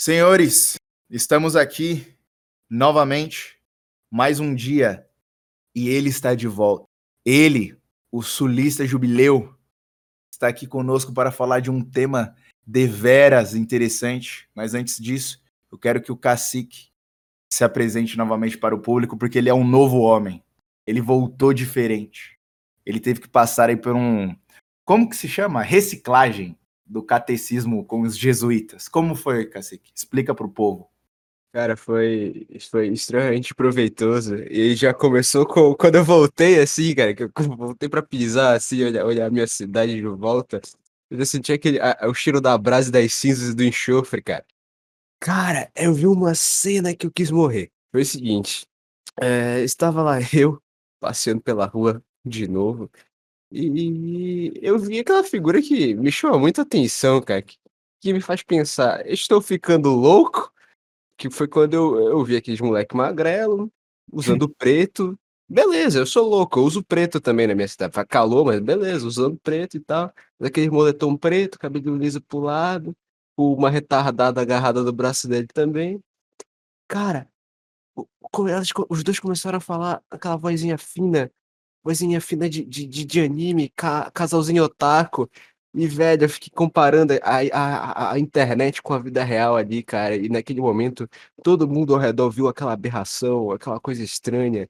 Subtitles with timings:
[0.00, 0.76] Senhores,
[1.10, 2.06] estamos aqui
[2.70, 3.58] novamente,
[4.08, 5.04] mais um dia,
[5.74, 6.86] e ele está de volta.
[7.26, 7.76] Ele,
[8.12, 9.52] o sulista jubileu,
[10.32, 14.48] está aqui conosco para falar de um tema deveras interessante.
[14.54, 16.90] Mas antes disso, eu quero que o cacique
[17.52, 20.44] se apresente novamente para o público, porque ele é um novo homem.
[20.86, 22.38] Ele voltou diferente.
[22.86, 24.32] Ele teve que passar aí por um.
[24.84, 25.60] Como que se chama?
[25.60, 26.56] Reciclagem
[26.88, 28.88] do catecismo com os jesuítas.
[28.88, 29.90] Como foi, cacique?
[29.94, 30.90] Explica para o povo.
[31.52, 34.36] Cara, foi, foi extremamente proveitoso.
[34.50, 38.84] E já começou com, quando eu voltei, assim, cara, que eu voltei pra pisar, assim,
[38.84, 40.60] olhar, olhar a minha cidade de volta.
[41.10, 44.44] Eu senti aquele, a, o cheiro da brasa das cinzas do enxofre, cara.
[45.20, 47.70] Cara, eu vi uma cena que eu quis morrer.
[47.90, 48.66] Foi o seguinte:
[49.20, 50.62] é, estava lá eu,
[51.00, 52.90] passeando pela rua de novo,
[53.50, 57.56] e eu vi aquela figura que me chama muita atenção, cara, que,
[58.00, 60.52] que me faz pensar, estou ficando louco?
[61.16, 63.72] Que foi quando eu, eu vi aqueles moleque magrelo,
[64.12, 65.18] usando preto.
[65.48, 67.94] Beleza, eu sou louco, eu uso preto também na minha cidade.
[67.94, 70.12] Faz calor, mas beleza, usando preto e tal.
[70.40, 72.94] Aquele moletom preto, cabelo liso pro lado,
[73.36, 76.00] uma retardada agarrada do braço dele também.
[76.86, 77.28] Cara,
[78.90, 81.32] os dois começaram a falar aquela vozinha fina
[81.82, 85.28] coisinha fina de, de, de anime, ca, casalzinho otaku.
[85.74, 90.16] E, velho, eu fiquei comparando a, a, a internet com a vida real ali, cara.
[90.16, 91.08] E naquele momento,
[91.42, 94.68] todo mundo ao redor viu aquela aberração, aquela coisa estranha.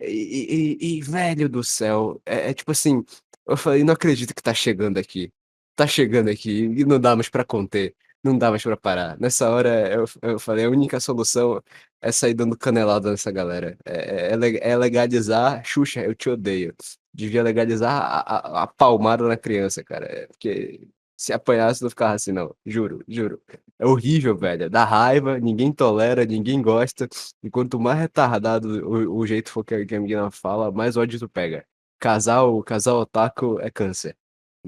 [0.00, 3.04] E, e, e velho do céu, é, é, tipo assim,
[3.46, 5.32] eu falei, não acredito que tá chegando aqui.
[5.74, 7.94] Tá chegando aqui e não dá mais pra conter
[8.26, 9.18] não dá mais pra parar.
[9.18, 11.62] Nessa hora eu, eu falei, a única solução
[12.00, 13.76] é sair dando canelada nessa galera.
[13.84, 16.74] É, é, é legalizar, Xuxa, eu te odeio.
[17.12, 20.06] Devia legalizar a, a, a palmada na criança, cara.
[20.06, 22.54] É, porque se apanhasse não ficava assim, não.
[22.64, 23.40] Juro, juro.
[23.78, 24.68] É horrível, velho.
[24.70, 27.08] Dá raiva, ninguém tolera, ninguém gosta.
[27.42, 30.96] E quanto mais retardado o, o jeito for que a, que a menina fala, mais
[30.96, 31.66] ódio tu pega.
[31.98, 34.16] Casal, casal otaku é câncer.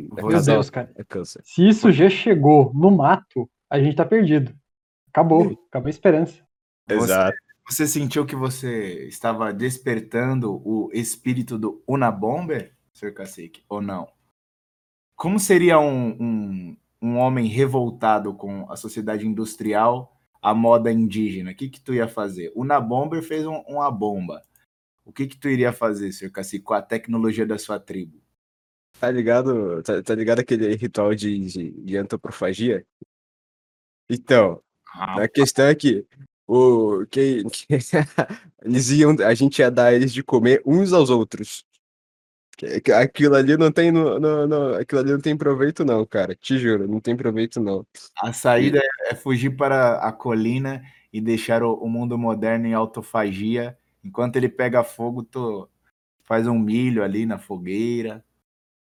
[0.03, 0.93] Meu Deus, cara.
[0.97, 1.43] É câncer.
[1.45, 4.55] Se isso já chegou no mato, a gente tá perdido.
[5.09, 5.59] Acabou.
[5.69, 6.43] Acabou a esperança.
[6.89, 7.37] Exato.
[7.67, 13.13] Você, você sentiu que você estava despertando o espírito do Unabomber, Sr.
[13.13, 14.09] Cacique, ou não?
[15.15, 21.51] Como seria um, um, um homem revoltado com a sociedade industrial, a moda indígena?
[21.51, 22.53] O que, que tu ia fazer?
[22.55, 24.43] O Unabomber fez um, uma bomba.
[25.05, 26.31] O que, que tu iria fazer, Sr.
[26.31, 28.23] Cacique, com a tecnologia da sua tribo?
[29.01, 29.83] Tá ligado?
[29.83, 32.85] Tá, tá ligado aquele ritual de, de, de antropofagia?
[34.11, 34.61] Então,
[34.95, 36.07] ah, a questão é que
[36.47, 37.67] o que, que
[38.65, 41.65] eles iam, a gente ia dar eles de comer uns aos outros.
[43.01, 46.35] Aquilo ali não tem no, no, no, aquilo ali não tem proveito não, cara.
[46.35, 47.87] Te juro, não tem proveito não.
[48.17, 50.83] A saída é fugir para a colina
[51.13, 53.79] e deixar o, o, mundo moderno em autofagia.
[54.03, 55.69] Enquanto ele pega fogo, tu
[56.25, 58.25] faz um milho ali na fogueira.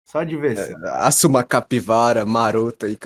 [0.06, 0.86] Só diversão.
[0.86, 2.96] É, assa uma capivara marota e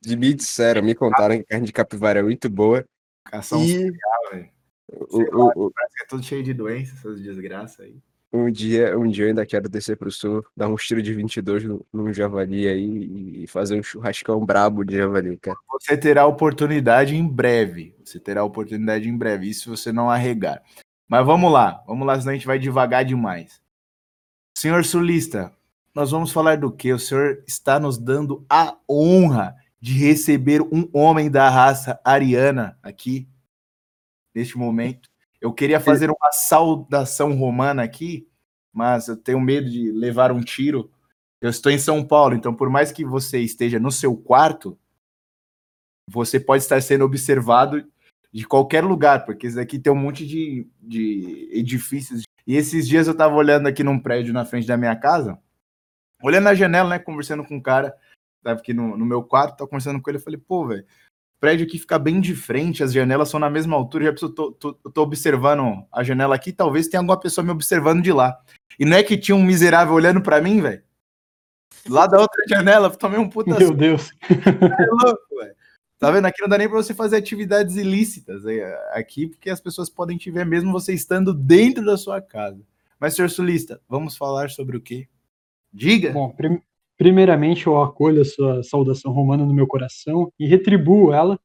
[0.00, 2.84] de me disseram, me contaram que a carne de capivara é muito boa.
[3.24, 3.90] Cação e...
[4.30, 4.54] velho.
[4.88, 7.96] O, o, parece que é tudo cheio de doenças, essas desgraças aí.
[8.32, 11.64] Um dia, um dia eu ainda quero descer pro sul, dar um tiro de 22
[11.64, 15.56] num, num javali aí e fazer um churrascão brabo de javali, cara.
[15.72, 17.96] Você terá oportunidade em breve.
[18.04, 20.62] Você terá oportunidade em breve, isso se você não arregar.
[21.08, 23.60] Mas vamos lá, vamos lá, senão a gente vai devagar demais.
[24.56, 25.52] Senhor Sulista,
[25.94, 26.92] nós vamos falar do que?
[26.92, 33.28] O senhor está nos dando a honra de receber um homem da raça ariana aqui,
[34.34, 35.08] neste momento.
[35.40, 38.26] Eu queria fazer uma saudação romana aqui,
[38.72, 40.90] mas eu tenho medo de levar um tiro.
[41.40, 44.78] Eu estou em São Paulo, então por mais que você esteja no seu quarto,
[46.10, 47.86] você pode estar sendo observado
[48.32, 52.22] de qualquer lugar, porque isso aqui tem um monte de, de edifícios.
[52.46, 55.38] E esses dias eu estava olhando aqui num prédio na frente da minha casa,
[56.24, 57.94] olhando na janela, né, conversando com um cara,
[58.42, 61.40] tava aqui no, no meu quarto, tava conversando com ele, eu falei, pô, velho, o
[61.40, 64.52] prédio aqui fica bem de frente, as janelas são na mesma altura, já preciso, tô,
[64.52, 68.38] tô, tô, observando a janela aqui, talvez tenha alguma pessoa me observando de lá.
[68.78, 70.82] E não é que tinha um miserável olhando para mim, velho?
[71.88, 73.58] Lá da outra janela, tomei um puta...
[73.58, 74.10] Meu Deus!
[74.22, 75.54] É louco, velho.
[75.98, 76.26] Tá vendo?
[76.26, 80.16] Aqui não dá nem pra você fazer atividades ilícitas é, aqui, porque as pessoas podem
[80.16, 82.62] te ver mesmo você estando dentro da sua casa.
[82.98, 85.06] Mas, senhor Sulista, vamos falar sobre o quê?
[85.74, 86.12] Diga.
[86.12, 86.60] Bom, prim
[86.96, 91.38] primeiramente eu acolho a sua saudação romana no meu coração e retribuo ela,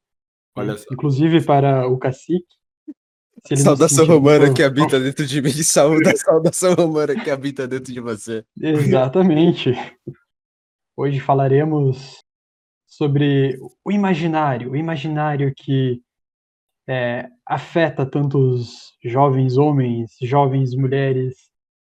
[0.56, 0.86] Olha só.
[0.92, 2.46] inclusive para o cacique.
[3.56, 8.00] Saudação romana que habita dentro de mim, saúde a saudação romana que habita dentro de
[8.00, 8.44] você.
[8.62, 9.74] Exatamente.
[10.96, 12.22] Hoje falaremos
[12.86, 16.02] sobre o imaginário, o imaginário que
[16.88, 21.36] é, afeta tantos jovens homens, jovens mulheres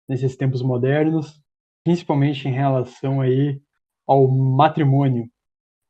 [0.08, 1.43] nesses tempos modernos,
[1.84, 3.60] principalmente em relação aí
[4.06, 5.30] ao matrimônio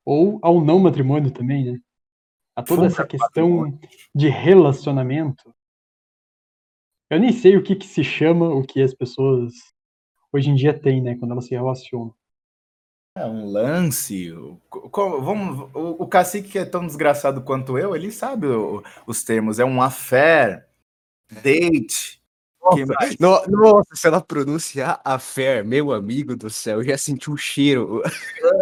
[0.04, 1.80] ou ao não matrimônio também, né?
[2.56, 3.78] A toda essa questão
[4.14, 5.54] de relacionamento.
[7.10, 9.52] Eu nem sei o que, que se chama, o que as pessoas
[10.32, 12.14] hoje em dia têm, né, quando elas se relacionam.
[13.16, 14.32] É um lance.
[14.32, 14.60] O,
[14.92, 19.60] vamos, o, o, cacique que é tão desgraçado quanto eu, ele sabe o, os termos.
[19.60, 20.66] É um affair,
[21.30, 22.23] date.
[22.64, 27.34] Nossa, no, nossa, se ela pronunciar affair, meu amigo do céu, eu já senti o
[27.34, 28.02] um cheiro.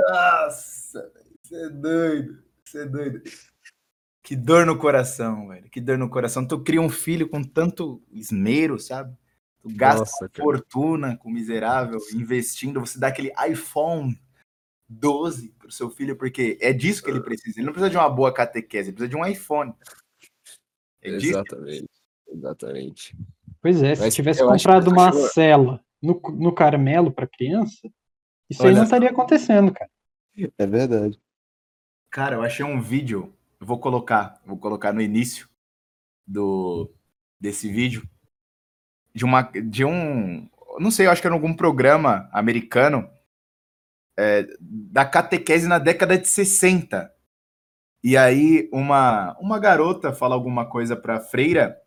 [0.08, 1.12] Nossa,
[1.42, 3.22] você é doido, você é doido.
[4.22, 5.68] Que dor no coração, velho.
[5.70, 6.46] Que dor no coração.
[6.46, 9.16] Tu cria um filho com tanto esmero, sabe?
[9.60, 14.20] Tu gasta Nossa, fortuna com miserável, investindo, você dá aquele iPhone
[14.88, 17.58] 12 para o seu filho, porque é disso que ele precisa.
[17.58, 19.72] Ele não precisa de uma boa catequese, ele precisa de um iPhone.
[21.00, 21.88] É exatamente,
[22.28, 23.16] exatamente.
[23.62, 25.28] Pois é, se Mas tivesse comprado uma cachorro...
[25.28, 27.88] cela no, no caramelo para criança,
[28.50, 29.90] isso Olha aí não estaria acontecendo, cara.
[30.58, 31.18] É verdade.
[32.10, 35.48] Cara, eu achei um vídeo, eu vou colocar, vou colocar no início
[36.26, 36.92] do
[37.40, 38.08] desse vídeo
[39.14, 40.48] de uma de um,
[40.78, 43.08] não sei, eu acho que era algum programa americano
[44.18, 47.12] é, da catequese na década de 60.
[48.04, 51.80] E aí uma, uma garota fala alguma coisa para a freira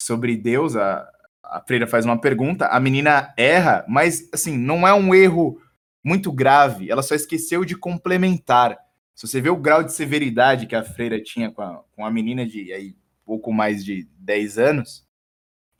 [0.00, 1.08] sobre Deus, a,
[1.42, 5.60] a freira faz uma pergunta, a menina erra, mas assim, não é um erro
[6.04, 8.76] muito grave, ela só esqueceu de complementar.
[9.14, 12.10] Se você vê o grau de severidade que a freira tinha com a, com a
[12.10, 15.06] menina de aí, pouco mais de 10 anos,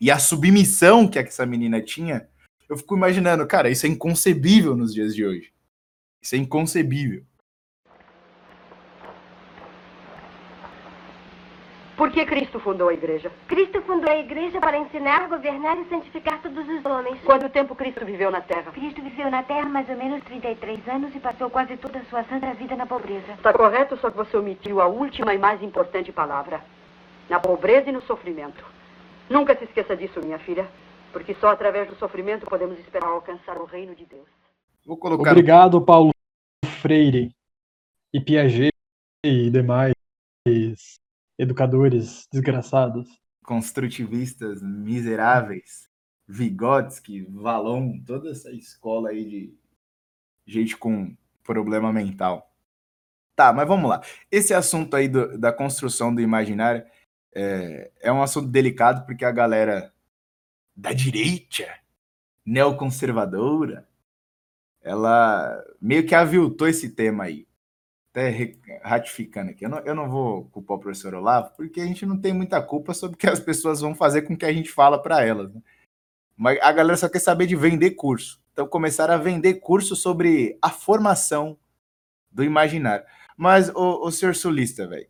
[0.01, 2.29] e a submissão que essa menina tinha,
[2.69, 5.53] eu fico imaginando, cara, isso é inconcebível nos dias de hoje.
[6.21, 7.25] Isso é inconcebível.
[11.99, 13.29] Por que Cristo fundou a igreja?
[13.49, 17.21] Cristo fundou a igreja para ensinar, governar e santificar todos os homens.
[17.25, 18.71] Quanto tempo Cristo viveu na Terra?
[18.71, 22.23] Cristo viveu na Terra mais ou menos 33 anos e passou quase toda a sua
[22.23, 23.33] santa vida na pobreza.
[23.33, 26.63] Está correto, só que você omitiu a última e mais importante palavra.
[27.29, 28.65] Na pobreza e no sofrimento.
[29.29, 30.69] Nunca se esqueça disso, minha filha,
[31.13, 34.29] porque só através do sofrimento podemos esperar alcançar o reino de Deus.
[34.87, 35.33] Vou colocar...
[35.33, 36.13] Obrigado, Paulo
[36.81, 37.33] Freire
[38.15, 38.73] e Piaget
[39.25, 39.95] e demais
[41.39, 43.09] educadores desgraçados.
[43.43, 45.89] Construtivistas miseráveis,
[46.27, 49.55] Vygotsky, Valon, toda essa escola aí de
[50.47, 52.53] gente com problema mental.
[53.35, 54.03] Tá, mas vamos lá.
[54.31, 56.85] Esse assunto aí do, da construção do imaginário
[57.35, 59.95] é, é um assunto delicado porque a galera
[60.77, 61.67] da direita,
[62.45, 63.89] neoconservadora,
[64.83, 67.48] ela meio que aviltou esse tema aí.
[68.19, 69.65] Até ratificando aqui.
[69.65, 72.61] Eu não, eu não vou culpar o professor Olavo, porque a gente não tem muita
[72.61, 75.25] culpa sobre o que as pessoas vão fazer com o que a gente fala para
[75.25, 75.55] elas.
[75.55, 75.63] Né?
[76.37, 78.41] Mas a galera só quer saber de vender curso.
[78.53, 81.57] Então começaram a vender curso sobre a formação
[82.29, 83.07] do imaginário.
[83.37, 85.07] Mas, o, o senhor sulista, velho,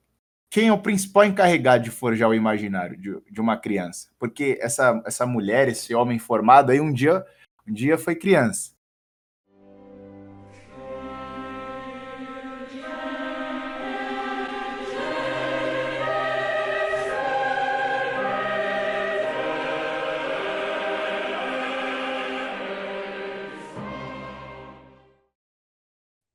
[0.51, 4.11] quem é o principal encarregado de forjar o imaginário de, de uma criança?
[4.19, 7.25] Porque essa, essa mulher, esse homem formado aí, um dia,
[7.67, 8.73] um dia foi criança.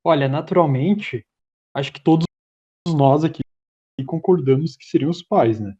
[0.06, 1.24] Olha, naturalmente,
[1.72, 2.26] acho que todos
[2.86, 3.40] nós aqui
[4.06, 5.74] concordamos que seriam os pais, né?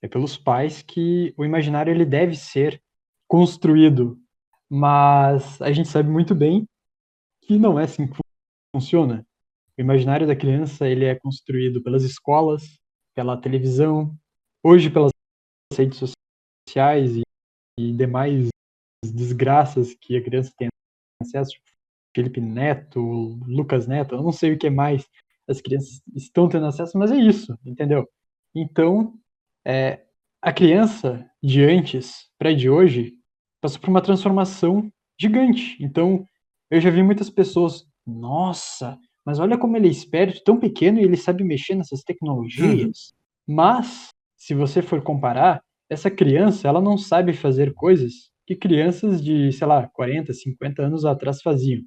[0.00, 2.82] É pelos pais que o imaginário ele deve ser
[3.28, 4.18] construído,
[4.68, 6.66] mas a gente sabe muito bem
[7.42, 8.16] que não é assim que
[8.74, 9.26] funciona.
[9.76, 12.78] O imaginário da criança ele é construído pelas escolas,
[13.14, 14.16] pela televisão,
[14.64, 15.10] hoje pelas
[15.76, 17.22] redes sociais e,
[17.78, 18.48] e demais
[19.04, 20.68] desgraças que a criança tem
[21.20, 21.56] acesso,
[22.16, 22.98] Felipe Neto,
[23.46, 25.06] Lucas Neto, eu não sei o que mais
[25.46, 28.08] as crianças estão tendo acesso, mas é isso, entendeu?
[28.54, 29.12] Então,
[29.66, 30.00] é,
[30.40, 33.12] a criança de antes para de hoje
[33.60, 35.76] passou por uma transformação gigante.
[35.78, 36.24] Então,
[36.70, 41.04] eu já vi muitas pessoas, nossa, mas olha como ele é esperto, tão pequeno e
[41.04, 43.12] ele sabe mexer nessas tecnologias.
[43.46, 43.54] Uhum.
[43.54, 44.08] Mas,
[44.38, 49.66] se você for comparar, essa criança, ela não sabe fazer coisas que crianças de, sei
[49.66, 51.82] lá, 40, 50 anos atrás faziam.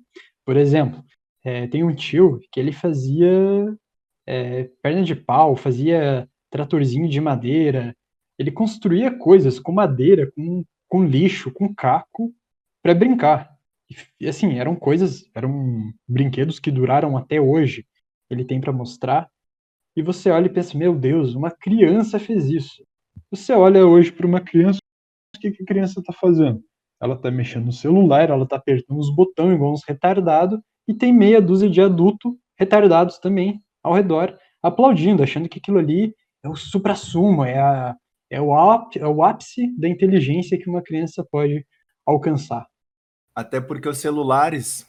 [0.46, 1.04] Por exemplo,
[1.44, 3.30] é, tem um tio que ele fazia
[4.28, 7.96] é, perna de pau, fazia tratorzinho de madeira,
[8.38, 12.34] ele construía coisas com madeira, com, com lixo, com caco,
[12.82, 13.50] para brincar.
[14.20, 17.86] E assim, eram coisas, eram brinquedos que duraram até hoje.
[18.30, 19.30] Ele tem para mostrar.
[19.96, 22.84] e você olha e pensa, meu Deus, uma criança fez isso.
[23.32, 24.80] Você olha hoje para uma criança,
[25.48, 26.64] o que, a criança está fazendo?
[27.02, 31.14] Ela está mexendo no celular, ela está apertando os botões igual uns retardados, e tem
[31.14, 36.56] meia dúzia de adultos retardados também ao redor, aplaudindo, achando que aquilo ali é o
[36.56, 37.96] supra-sumo, é,
[38.30, 41.66] é, é o ápice da inteligência que uma criança pode
[42.06, 42.68] alcançar.
[43.36, 44.86] Até porque os celulares,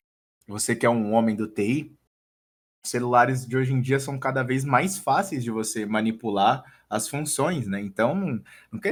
[0.48, 1.96] você que é um homem do TI,
[2.84, 7.68] celulares de hoje em dia são cada vez mais fáceis de você manipular as funções,
[7.68, 7.80] né?
[7.80, 8.42] Então,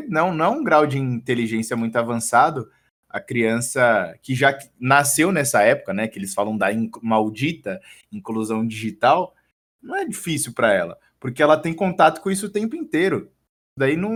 [0.09, 2.71] não, não, é um grau de inteligência muito avançado
[3.09, 6.07] a criança que já nasceu nessa época, né?
[6.07, 6.69] Que eles falam da
[7.03, 7.81] maldita
[8.13, 9.35] inclusão digital,
[9.83, 13.33] não é difícil para ela, porque ela tem contato com isso o tempo inteiro.
[13.77, 14.11] Daí não,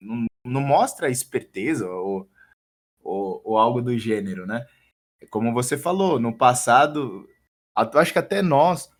[0.00, 2.28] não, não mostra esperteza ou,
[3.02, 4.66] ou, ou algo do gênero, né?
[5.30, 7.28] Como você falou, no passado
[7.74, 8.90] acho que até nós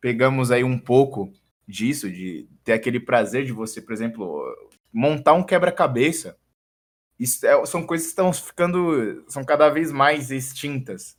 [0.00, 1.32] pegamos aí um pouco
[1.68, 4.42] disso, de ter aquele prazer de você, por exemplo,
[4.90, 6.38] montar um quebra-cabeça.
[7.18, 11.18] Isso é, são coisas que estão ficando, são cada vez mais extintas.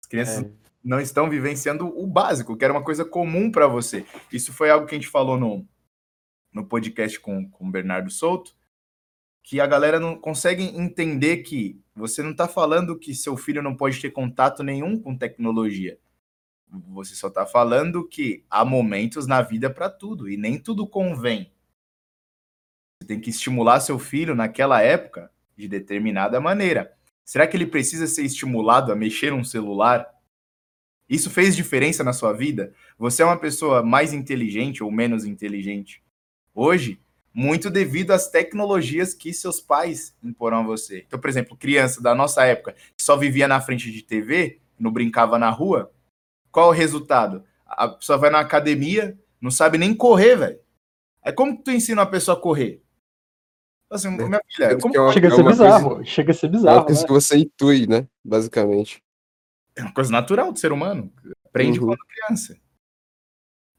[0.00, 0.50] As crianças é.
[0.84, 4.06] não estão vivenciando o básico, que era uma coisa comum para você.
[4.32, 5.66] Isso foi algo que a gente falou no,
[6.52, 8.54] no podcast com, com o Bernardo Souto,
[9.42, 13.74] que a galera não consegue entender que você não está falando que seu filho não
[13.74, 15.98] pode ter contato nenhum com tecnologia.
[16.70, 21.52] Você só está falando que há momentos na vida para tudo e nem tudo convém.
[23.00, 26.94] Você tem que estimular seu filho naquela época de determinada maneira.
[27.24, 30.06] Será que ele precisa ser estimulado a mexer um celular?
[31.08, 32.74] Isso fez diferença na sua vida?
[32.98, 36.02] Você é uma pessoa mais inteligente ou menos inteligente?
[36.54, 37.00] Hoje,
[37.32, 41.04] muito devido às tecnologias que seus pais imporam a você.
[41.06, 44.90] Então, por exemplo, criança da nossa época que só vivia na frente de TV, não
[44.90, 45.92] brincava na rua,
[46.50, 47.44] qual o resultado?
[47.66, 50.60] A pessoa vai na academia, não sabe nem correr, velho.
[51.22, 52.82] É como que tu ensina uma pessoa a correr?
[53.90, 54.94] Assim, é, minha filha, é como...
[54.94, 56.76] é uma, chega a ser bizarro, coisa, chega a ser bizarro.
[56.76, 57.06] É uma coisa né?
[57.06, 58.06] que você intui, né?
[58.24, 59.02] Basicamente.
[59.74, 61.12] É uma coisa natural do ser humano.
[61.46, 61.86] Aprende uhum.
[61.86, 62.56] quando criança.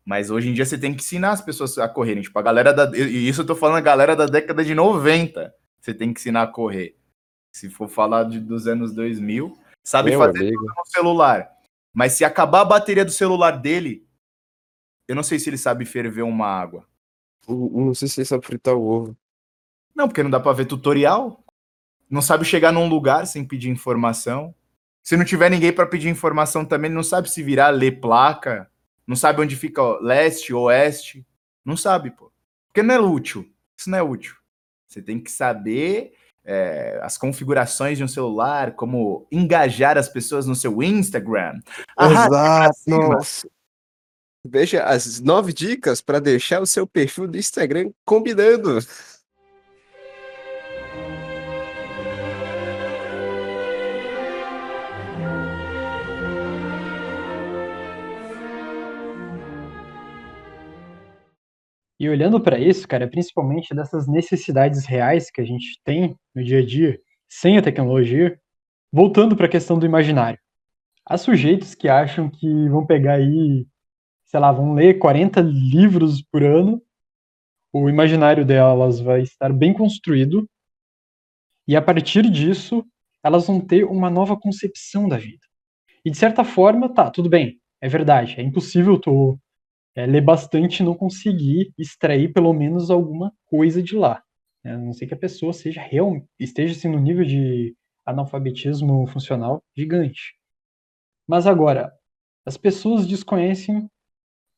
[0.03, 2.23] Mas hoje em dia você tem que ensinar as pessoas a correrem.
[2.23, 2.89] Tipo, a galera da.
[2.97, 5.53] E isso eu tô falando a galera da década de 90.
[5.79, 6.97] Você tem que ensinar a correr.
[7.51, 10.59] Se for falar de, dos anos 2000, sabe Meu fazer amigo.
[10.59, 11.49] tudo no celular.
[11.93, 14.07] Mas se acabar a bateria do celular dele,
[15.07, 16.87] eu não sei se ele sabe ferver uma água.
[17.47, 19.17] não sei se ele sabe fritar o ovo.
[19.95, 21.43] Não, porque não dá pra ver tutorial.
[22.09, 24.53] Não sabe chegar num lugar sem pedir informação.
[25.03, 28.69] Se não tiver ninguém para pedir informação também, não sabe se virar, ler placa.
[29.05, 31.25] Não sabe onde fica ó, leste, oeste.
[31.65, 32.31] Não sabe, pô.
[32.67, 33.51] Porque não é útil.
[33.75, 34.35] Isso não é útil.
[34.87, 36.13] Você tem que saber
[36.51, 41.59] é, as configurações de um celular, como engajar as pessoas no seu Instagram.
[41.99, 43.45] Exato.
[44.43, 48.79] Veja as nove dicas para deixar o seu perfil do Instagram combinando.
[61.99, 66.59] E olhando para isso, cara, principalmente dessas necessidades reais que a gente tem no dia
[66.59, 68.39] a dia, sem a tecnologia,
[68.91, 70.39] voltando para a questão do imaginário.
[71.05, 73.67] Há sujeitos que acham que vão pegar aí,
[74.25, 76.81] sei lá, vão ler 40 livros por ano,
[77.73, 80.49] o imaginário delas vai estar bem construído,
[81.67, 82.83] e a partir disso,
[83.23, 85.45] elas vão ter uma nova concepção da vida.
[86.03, 89.37] E de certa forma, tá, tudo bem, é verdade, é impossível tu
[89.95, 94.23] é, ler bastante e não conseguir extrair pelo menos alguma coisa de lá.
[94.63, 94.73] Né?
[94.73, 99.63] A não ser que a pessoa seja real, esteja assim, no nível de analfabetismo funcional
[99.75, 100.35] gigante.
[101.27, 101.91] Mas agora,
[102.45, 103.89] as pessoas desconhecem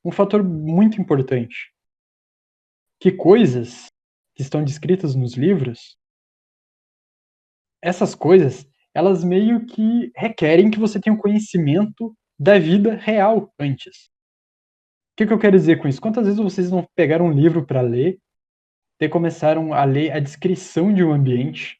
[0.03, 1.73] um fator muito importante.
[2.99, 3.87] Que coisas
[4.35, 5.97] que estão descritas nos livros,
[7.81, 14.10] essas coisas, elas meio que requerem que você tenha um conhecimento da vida real antes
[15.21, 16.01] que, que eu quero dizer com isso?
[16.01, 18.19] Quantas vezes vocês não pegaram um livro para ler,
[18.99, 21.79] e começaram a ler a descrição de um ambiente,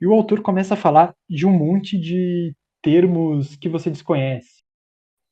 [0.00, 4.62] e o autor começa a falar de um monte de termos que você desconhece,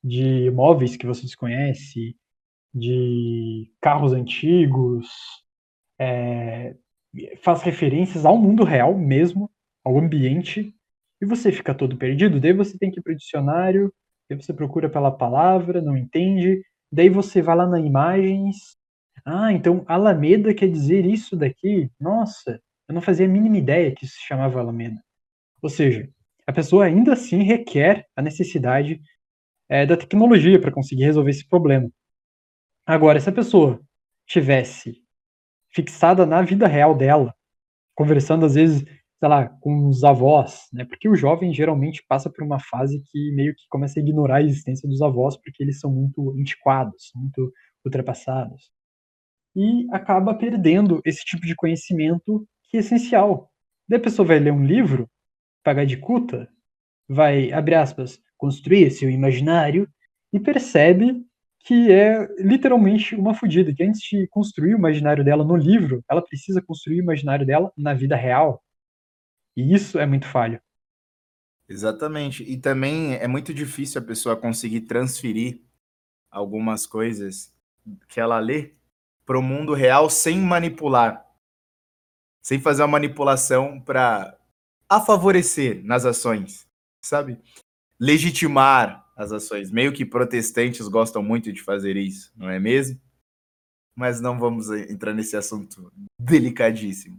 [0.04, 2.16] de móveis que você desconhece,
[2.74, 5.08] de carros antigos,
[5.98, 6.74] é,
[7.42, 9.50] faz referências ao mundo real mesmo,
[9.84, 10.74] ao ambiente,
[11.20, 12.40] e você fica todo perdido.
[12.40, 13.92] Daí você tem que ir para o dicionário,
[14.28, 18.76] daí você procura pela palavra, não entende, Daí você vai lá na imagens.
[19.24, 21.90] Ah, então Alameda quer dizer isso daqui?
[21.98, 25.02] Nossa, eu não fazia a mínima ideia que isso se chamava Alameda.
[25.62, 26.08] Ou seja,
[26.46, 29.00] a pessoa ainda assim requer a necessidade
[29.68, 31.90] é, da tecnologia para conseguir resolver esse problema.
[32.86, 33.80] Agora, se a pessoa
[34.26, 35.02] tivesse
[35.74, 37.34] fixada na vida real dela,
[37.94, 38.84] conversando às vezes,
[39.18, 40.84] sei lá, com os avós, né?
[40.84, 44.42] Porque o jovem geralmente passa por uma fase que meio que começa a ignorar a
[44.42, 47.52] existência dos avós porque eles são muito antiquados, muito
[47.84, 48.70] ultrapassados.
[49.54, 53.50] E acaba perdendo esse tipo de conhecimento que é essencial.
[53.88, 55.08] Daí a pessoa vai ler um livro,
[55.64, 56.48] pagar de culta,
[57.08, 59.88] vai, abre aspas, construir seu imaginário
[60.32, 61.24] e percebe
[61.60, 66.22] que é literalmente uma fodida, que antes de construir o imaginário dela no livro, ela
[66.22, 68.62] precisa construir o imaginário dela na vida real.
[69.56, 70.60] E isso é muito falho.
[71.68, 72.44] Exatamente.
[72.44, 75.62] E também é muito difícil a pessoa conseguir transferir
[76.30, 77.54] algumas coisas
[78.08, 78.74] que ela lê
[79.24, 81.26] para o mundo real sem manipular.
[82.42, 84.38] Sem fazer uma manipulação para
[84.88, 86.68] a favorecer nas ações,
[87.02, 87.40] sabe?
[87.98, 89.70] Legitimar as ações.
[89.70, 93.00] Meio que protestantes gostam muito de fazer isso, não é mesmo?
[93.96, 97.18] Mas não vamos entrar nesse assunto delicadíssimo.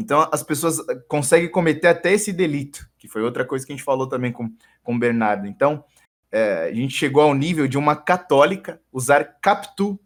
[0.00, 0.78] Então as pessoas
[1.08, 4.50] conseguem cometer até esse delito, que foi outra coisa que a gente falou também com,
[4.82, 5.46] com o Bernardo.
[5.46, 5.84] Então
[6.32, 9.98] é, a gente chegou ao nível de uma católica usar captu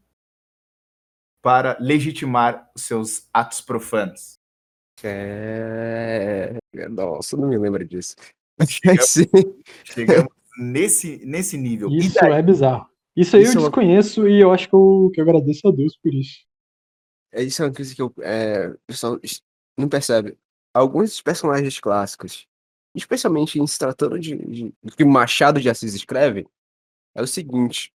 [1.43, 4.39] para legitimar os seus atos profanos.
[5.03, 6.57] É...
[6.91, 8.17] Nossa, não me lembro disso.
[8.69, 9.25] Chegamos, Sim.
[9.85, 11.89] chegamos nesse, nesse nível.
[11.91, 12.89] Isso é bizarro.
[13.17, 15.69] Isso aí Isso é eu uma- desconheço e eu acho que eu, que eu agradeço
[15.69, 16.45] a Deus por isso.
[17.33, 19.43] É, Isso é uma coisa que eu, é, o pessoal es-
[19.77, 20.37] não percebe.
[20.73, 22.47] Alguns dos personagens clássicos,
[22.95, 26.47] especialmente em se tratando de, de- do que Machado de Assis escreve,
[27.15, 27.93] é o seguinte: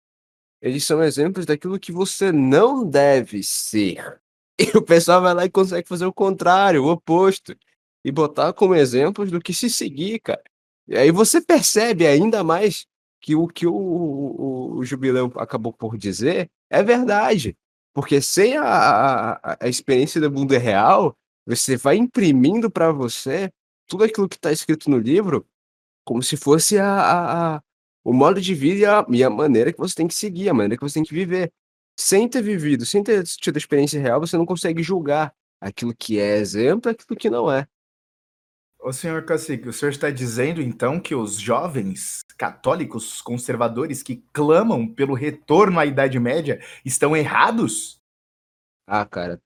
[0.61, 4.19] eles são exemplos daquilo que você não deve ser.
[4.61, 7.55] E o pessoal vai lá e consegue fazer o contrário, o oposto,
[8.03, 10.43] e botar como exemplos do que se seguir, cara.
[10.87, 12.85] E aí você percebe ainda mais
[13.21, 17.57] que o que o, o, o Jubileu acabou por dizer é verdade.
[17.93, 18.63] Porque sem a,
[19.33, 23.51] a, a- experiência do mundo real, você vai imprimindo para você
[23.87, 25.47] tudo aquilo que está escrito no livro
[26.03, 27.63] como se fosse a, a- a-
[28.03, 30.53] o modo de vida e a, e a maneira que você tem que seguir, a
[30.53, 31.51] maneira que você tem que viver.
[31.99, 36.19] Sem ter vivido, sem ter tido a experiência real, você não consegue julgar aquilo que
[36.19, 37.67] é exemplo e aquilo que não é.
[38.81, 44.87] Ô senhor Cacique, o senhor está dizendo então que os jovens católicos conservadores que clamam
[44.87, 47.99] pelo retorno à Idade Média estão errados?
[48.87, 49.39] Ah, cara.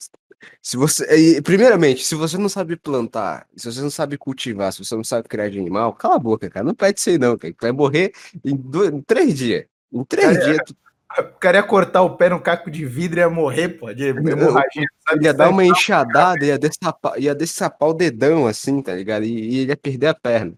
[0.61, 4.95] Se você, primeiramente, se você não sabe plantar, se você não sabe cultivar, se você
[4.95, 6.65] não sabe criar de animal, cala a boca, cara.
[6.65, 7.53] Não pede isso aí, não, cara.
[7.53, 8.11] Tu vai morrer
[8.43, 9.65] em, do- em três dias.
[9.91, 10.75] Em três Cara, dias, tu
[11.19, 14.03] O cara ia cortar o pé no caco de vidro e ia morrer, pô, de
[14.09, 14.87] hemorragia.
[15.07, 15.25] sabe?
[15.25, 19.23] ia dar uma enxadada, ia destapar, ia destapar o dedão, assim, tá ligado?
[19.25, 20.53] E, e ele ia perder a perna.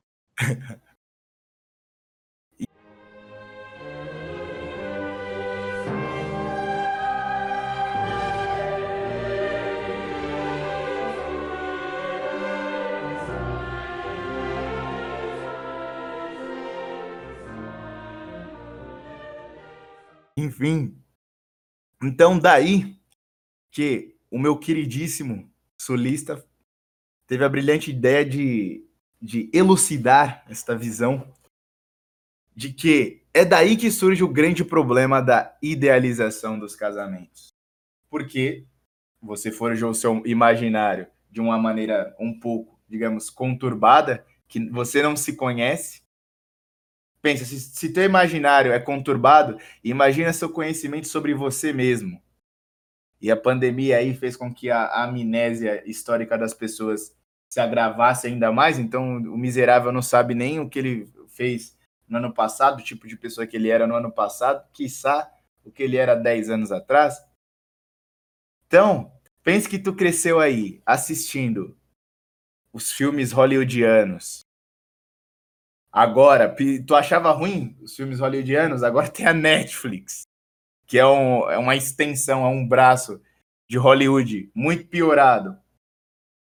[20.38, 20.98] Enfim.
[22.04, 23.00] Então, daí
[23.72, 26.46] que o meu queridíssimo sulista
[27.28, 28.86] teve a brilhante ideia de,
[29.22, 31.34] de elucidar esta visão
[32.56, 37.54] de que é daí que surge o grande problema da idealização dos casamentos.
[38.10, 38.66] Porque
[39.22, 45.36] você forjou seu imaginário de uma maneira um pouco, digamos, conturbada, que você não se
[45.36, 46.05] conhece.
[47.26, 52.22] Pensa, se, se teu imaginário é conturbado, imagina seu conhecimento sobre você mesmo.
[53.20, 57.18] E a pandemia aí fez com que a, a amnésia histórica das pessoas
[57.50, 61.76] se agravasse ainda mais, então o miserável não sabe nem o que ele fez
[62.08, 65.28] no ano passado, o tipo de pessoa que ele era no ano passado, quiçá
[65.64, 67.18] o que ele era 10 anos atrás.
[68.68, 69.12] Então,
[69.42, 71.76] pense que tu cresceu aí assistindo
[72.72, 74.45] os filmes hollywoodianos.
[75.96, 76.54] Agora,
[76.86, 78.84] tu achava ruim os filmes hollywoodianos?
[78.84, 80.24] Agora tem a Netflix,
[80.86, 83.22] que é, um- é uma extensão, é um braço
[83.70, 85.58] de Hollywood muito piorado,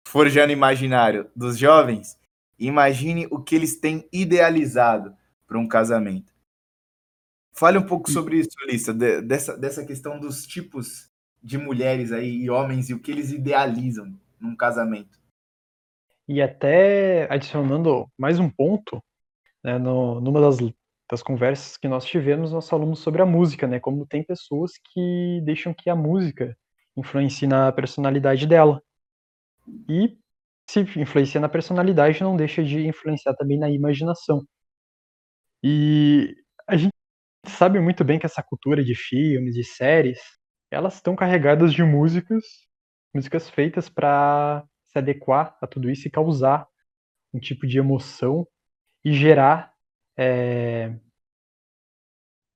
[0.05, 2.19] forjando imaginário dos jovens.
[2.59, 5.15] Imagine o que eles têm idealizado
[5.47, 6.33] para um casamento.
[7.53, 11.09] Fale um pouco sobre isso, Lissa, de- dessa, dessa questão dos tipos
[11.41, 15.17] de mulheres aí e homens e o que eles idealizam num casamento.
[16.27, 19.01] E até adicionando mais um ponto,
[19.67, 20.57] né, no, numa das,
[21.11, 23.81] das conversas que nós tivemos, nós falamos sobre a música, né?
[23.81, 26.57] Como tem pessoas que deixam que a música
[26.95, 28.81] influencie na personalidade dela.
[29.89, 30.17] E
[30.69, 34.41] se influencia na personalidade, não deixa de influenciar também na imaginação.
[35.61, 36.33] E
[36.65, 36.93] a gente
[37.45, 40.19] sabe muito bem que essa cultura de filmes, de séries,
[40.71, 42.41] elas estão carregadas de músicas,
[43.13, 46.65] músicas feitas para se adequar a tudo isso e causar
[47.33, 48.47] um tipo de emoção
[49.03, 49.73] e gerar
[50.17, 50.93] é,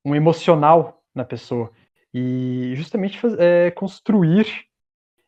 [0.04, 1.72] um emocional na pessoa
[2.14, 4.66] e justamente é, construir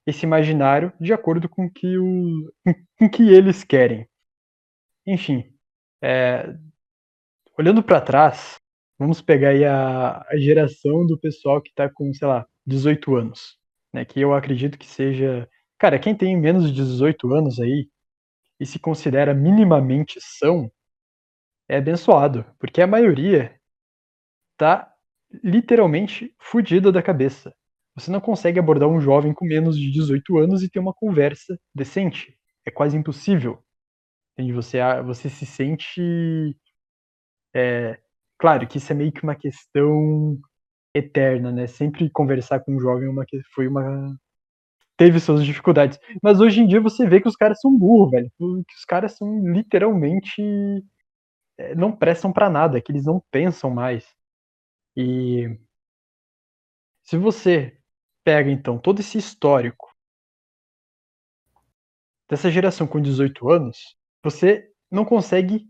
[0.06, 2.52] esse imaginário de acordo com que o
[2.98, 4.08] com que eles querem.
[5.06, 5.54] Enfim,
[6.02, 6.56] é,
[7.58, 8.60] olhando para trás,
[8.98, 13.58] vamos pegar aí a, a geração do pessoal que está com, sei lá, 18 anos,
[13.94, 14.06] né?
[14.06, 15.48] Que eu acredito que seja,
[15.78, 17.90] cara, quem tem menos de 18 anos aí
[18.60, 20.72] e se considera minimamente são
[21.68, 23.60] é abençoado, porque a maioria
[24.58, 24.92] tá
[25.44, 27.54] literalmente fodida da cabeça.
[27.96, 31.60] Você não consegue abordar um jovem com menos de 18 anos e ter uma conversa
[31.74, 32.36] decente.
[32.66, 33.64] É quase impossível.
[34.54, 36.02] Você, você se sente.
[37.54, 38.00] É,
[38.38, 40.40] claro que isso é meio que uma questão
[40.94, 41.68] eterna, né?
[41.68, 44.18] Sempre conversar com um jovem é uma, foi uma.
[44.98, 46.00] teve suas dificuldades.
[46.22, 48.32] Mas hoje em dia você vê que os caras são burros, velho.
[48.40, 50.42] Que os caras são literalmente.
[51.58, 54.06] É, não prestam para nada, que eles não pensam mais.
[54.96, 55.58] E
[57.04, 57.78] se você
[58.24, 59.94] pega então todo esse histórico
[62.30, 65.68] dessa geração com 18 anos, você não consegue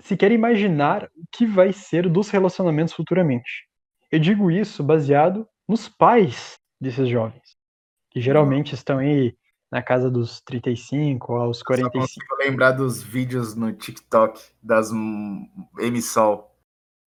[0.00, 3.66] sequer imaginar o que vai ser dos relacionamentos futuramente.
[4.10, 7.56] Eu digo isso baseado nos pais desses jovens,
[8.10, 9.36] que geralmente estão aí
[9.74, 11.96] na casa dos 35 aos 45.
[11.96, 14.92] Eu consigo lembrar dos vídeos no TikTok das
[15.80, 16.56] emissol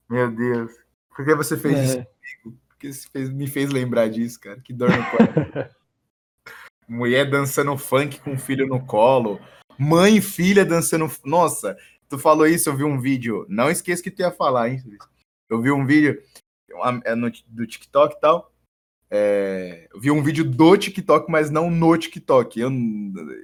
[0.10, 0.73] meu Deus.
[1.15, 1.84] Por que você fez é.
[1.86, 1.95] isso
[2.43, 2.62] comigo?
[2.67, 4.60] Porque você fez, me fez lembrar disso, cara.
[4.60, 5.69] Que dor no coração.
[6.88, 9.39] Mulher dançando funk com filho no colo.
[9.80, 11.10] Mãe e filha dançando.
[11.23, 11.77] Nossa,
[12.10, 13.45] tu falou isso, eu vi um vídeo.
[13.47, 14.84] Não esqueça que tu ia falar, hein?
[15.49, 16.21] Eu vi um vídeo
[17.06, 17.15] é
[17.47, 18.51] do TikTok e tal.
[19.09, 22.59] É, vi um vídeo do TikTok, mas não no TikTok.
[22.59, 22.71] Eu,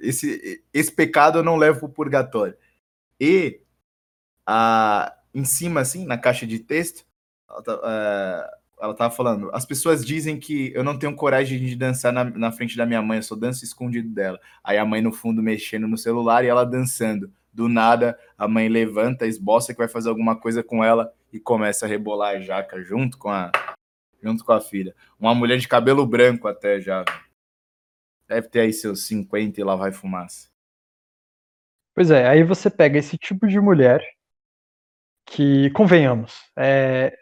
[0.02, 2.56] esse, esse pecado eu não levo pro purgatório.
[3.18, 3.60] E
[4.46, 7.04] a, em cima, assim, na caixa de texto,
[7.48, 11.74] ela, tá, é, ela tava falando: as pessoas dizem que eu não tenho coragem de
[11.76, 14.38] dançar na, na frente da minha mãe, eu só danço escondido dela.
[14.62, 17.32] Aí a mãe no fundo mexendo no celular e ela dançando.
[17.52, 21.86] Do nada, a mãe levanta, esboça que vai fazer alguma coisa com ela e começa
[21.86, 23.52] a rebolar a jaca junto com a,
[24.24, 24.96] junto com a filha.
[25.20, 27.04] Uma mulher de cabelo branco até já.
[28.26, 30.48] Deve ter aí seus 50 e lá vai fumaça.
[31.94, 34.02] Pois é, aí você pega esse tipo de mulher
[35.26, 37.16] que, convenhamos, é,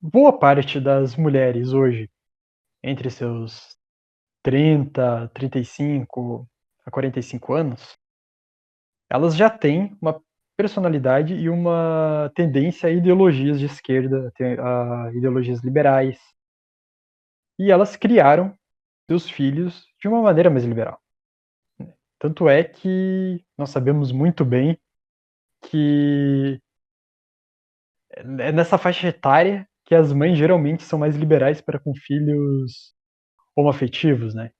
[0.00, 2.10] boa parte das mulheres hoje,
[2.82, 3.78] entre seus
[4.42, 6.48] 30, 35
[6.84, 7.96] a 45 anos,
[9.08, 10.20] elas já têm uma
[10.60, 16.18] personalidade e uma tendência a ideologias de esquerda, a ideologias liberais.
[17.60, 18.56] E elas criaram
[19.06, 20.98] seus filhos de uma maneira mais liberal.
[22.18, 24.80] Tanto é que nós sabemos muito bem
[25.68, 26.58] que
[28.12, 32.94] é nessa faixa etária que as mães geralmente são mais liberais para com filhos
[33.54, 34.52] homoafetivos, né?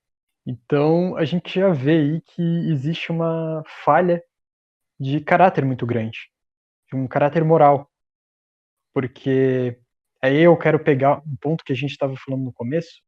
[0.46, 4.22] Então a gente já vê aí que existe uma falha
[4.98, 6.18] de caráter muito grande,
[6.92, 7.90] de um caráter moral.
[8.92, 9.79] Porque
[10.22, 13.02] aí eu quero pegar um ponto que a gente estava falando no começo,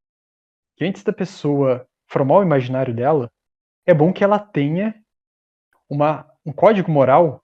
[0.76, 3.30] que antes da pessoa formar o imaginário dela,
[3.86, 4.94] é bom que ela tenha
[5.88, 7.42] uma, um código moral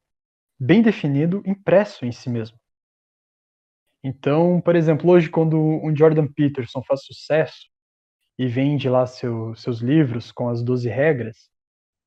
[0.59, 2.59] bem definido, impresso em si mesmo.
[4.03, 7.69] Então, por exemplo, hoje quando um Jordan Peterson faz sucesso
[8.39, 11.51] e vende lá seu, seus livros com as 12 regras,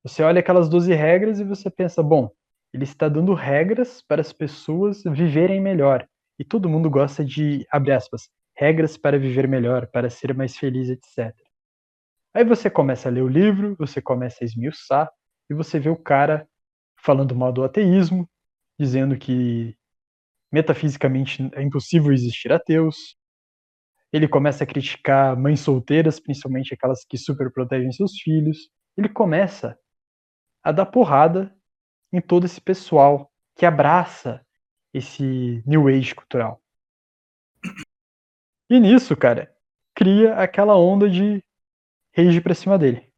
[0.02, 2.30] você olha aquelas 12 regras e você pensa, bom,
[2.72, 6.08] ele está dando regras para as pessoas viverem melhor.
[6.42, 10.88] E todo mundo gosta de, abre aspas, regras para viver melhor, para ser mais feliz,
[10.88, 11.32] etc.
[12.34, 15.08] Aí você começa a ler o livro, você começa a esmiuçar,
[15.48, 16.48] e você vê o cara
[16.96, 18.28] falando mal do ateísmo,
[18.76, 19.78] dizendo que
[20.50, 23.16] metafisicamente é impossível existir ateus.
[24.12, 28.68] Ele começa a criticar mães solteiras, principalmente aquelas que superprotegem seus filhos.
[28.96, 29.78] Ele começa
[30.60, 31.54] a dar porrada
[32.12, 34.41] em todo esse pessoal que abraça
[34.92, 36.60] esse new age cultural.
[38.68, 39.54] E nisso, cara,
[39.94, 41.42] cria aquela onda de
[42.16, 43.10] rage pra cima dele.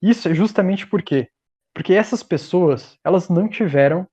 [0.00, 1.30] Isso é justamente por quê?
[1.74, 4.06] Porque essas pessoas, elas não tiveram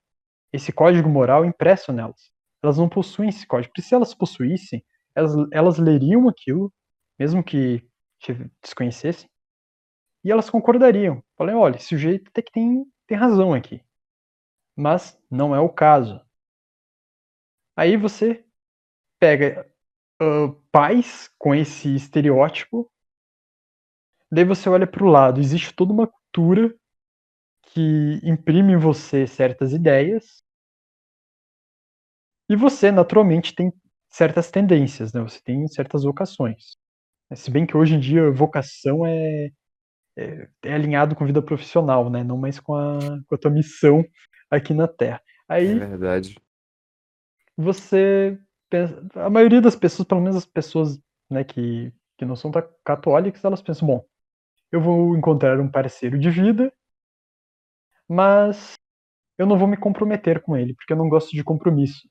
[0.52, 2.32] esse código moral impresso nelas.
[2.62, 3.72] Elas não possuem esse código.
[3.72, 4.84] Porque se elas possuíssem,
[5.16, 6.74] elas, elas leriam aquilo,
[7.18, 7.86] mesmo que
[8.62, 9.30] desconhecessem,
[10.24, 11.24] e elas concordariam.
[11.38, 13.82] Falei, olha, esse sujeito até que tem, tem razão aqui.
[14.76, 16.22] Mas não é o caso.
[17.80, 18.44] Aí você
[19.22, 19.66] pega
[20.22, 22.92] uh, pais com esse estereótipo,
[24.30, 26.76] daí você olha para o lado, existe toda uma cultura
[27.68, 30.44] que imprime em você certas ideias,
[32.50, 33.72] e você naturalmente tem
[34.10, 35.22] certas tendências, né?
[35.22, 36.76] Você tem certas vocações.
[37.34, 39.52] Se bem que hoje em dia vocação é,
[40.18, 42.26] é, é alinhado com vida profissional, né?
[42.26, 44.04] Não mais com a, com a tua missão
[44.52, 45.22] aqui na Terra.
[45.48, 46.36] Aí É verdade.
[47.60, 50.98] Você pensa, a maioria das pessoas, pelo menos as pessoas
[51.30, 52.52] né, que, que não são
[52.86, 54.06] católicas, elas pensam, bom,
[54.72, 56.72] eu vou encontrar um parceiro de vida,
[58.08, 58.74] mas
[59.38, 62.08] eu não vou me comprometer com ele, porque eu não gosto de compromisso.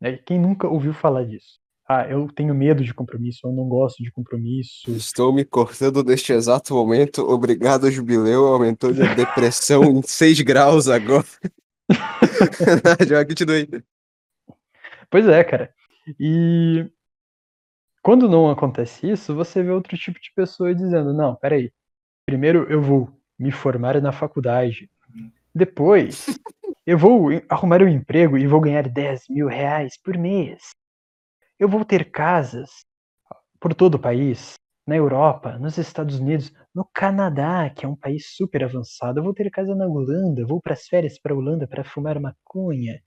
[0.00, 0.16] né?
[0.18, 1.60] Quem nunca ouviu falar disso?
[1.88, 4.90] Ah, eu tenho medo de compromisso, eu não gosto de compromisso.
[4.90, 7.22] Estou me cortando neste exato momento.
[7.22, 8.46] Obrigado, Jubileu.
[8.46, 11.24] Aumentou minha depressão em 6 graus agora.
[13.08, 13.82] Já continue.
[15.10, 15.72] Pois é, cara.
[16.18, 16.90] E
[18.02, 21.72] quando não acontece isso, você vê outro tipo de pessoa dizendo: não, peraí,
[22.26, 24.90] primeiro eu vou me formar na faculdade,
[25.54, 26.38] depois
[26.86, 30.70] eu vou arrumar um emprego e vou ganhar 10 mil reais por mês.
[31.58, 32.70] Eu vou ter casas
[33.60, 34.54] por todo o país,
[34.86, 39.18] na Europa, nos Estados Unidos, no Canadá, que é um país super avançado.
[39.18, 42.98] Eu vou ter casa na Holanda, vou para as férias para Holanda para fumar maconha.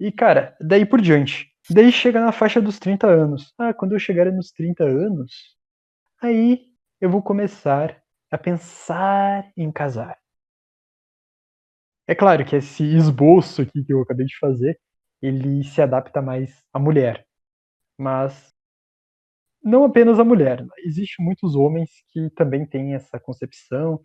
[0.00, 1.48] E cara, daí por diante.
[1.70, 3.54] Daí chega na faixa dos 30 anos.
[3.58, 5.56] Ah, quando eu chegar nos 30 anos,
[6.20, 6.66] aí
[7.00, 10.18] eu vou começar a pensar em casar.
[12.06, 14.78] É claro que esse esboço aqui que eu acabei de fazer,
[15.20, 17.26] ele se adapta mais à mulher.
[17.98, 18.52] Mas
[19.62, 20.66] não apenas à mulher.
[20.84, 24.00] Existem muitos homens que também têm essa concepção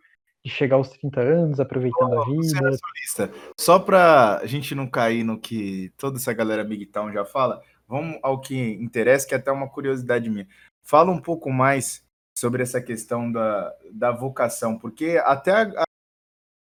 [0.47, 2.77] de chegar aos 30 anos, aproveitando a Luciano vida.
[2.77, 7.61] Solista, só pra gente não cair no que toda essa galera Big Town já fala,
[7.87, 10.47] vamos ao que interessa, que é até uma curiosidade minha.
[10.83, 12.03] Fala um pouco mais
[12.37, 15.83] sobre essa questão da, da vocação, porque até a-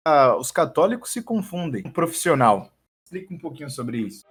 [0.07, 1.83] a- os católicos se confundem.
[1.83, 2.71] com Profissional.
[3.05, 4.25] Explica um pouquinho sobre isso.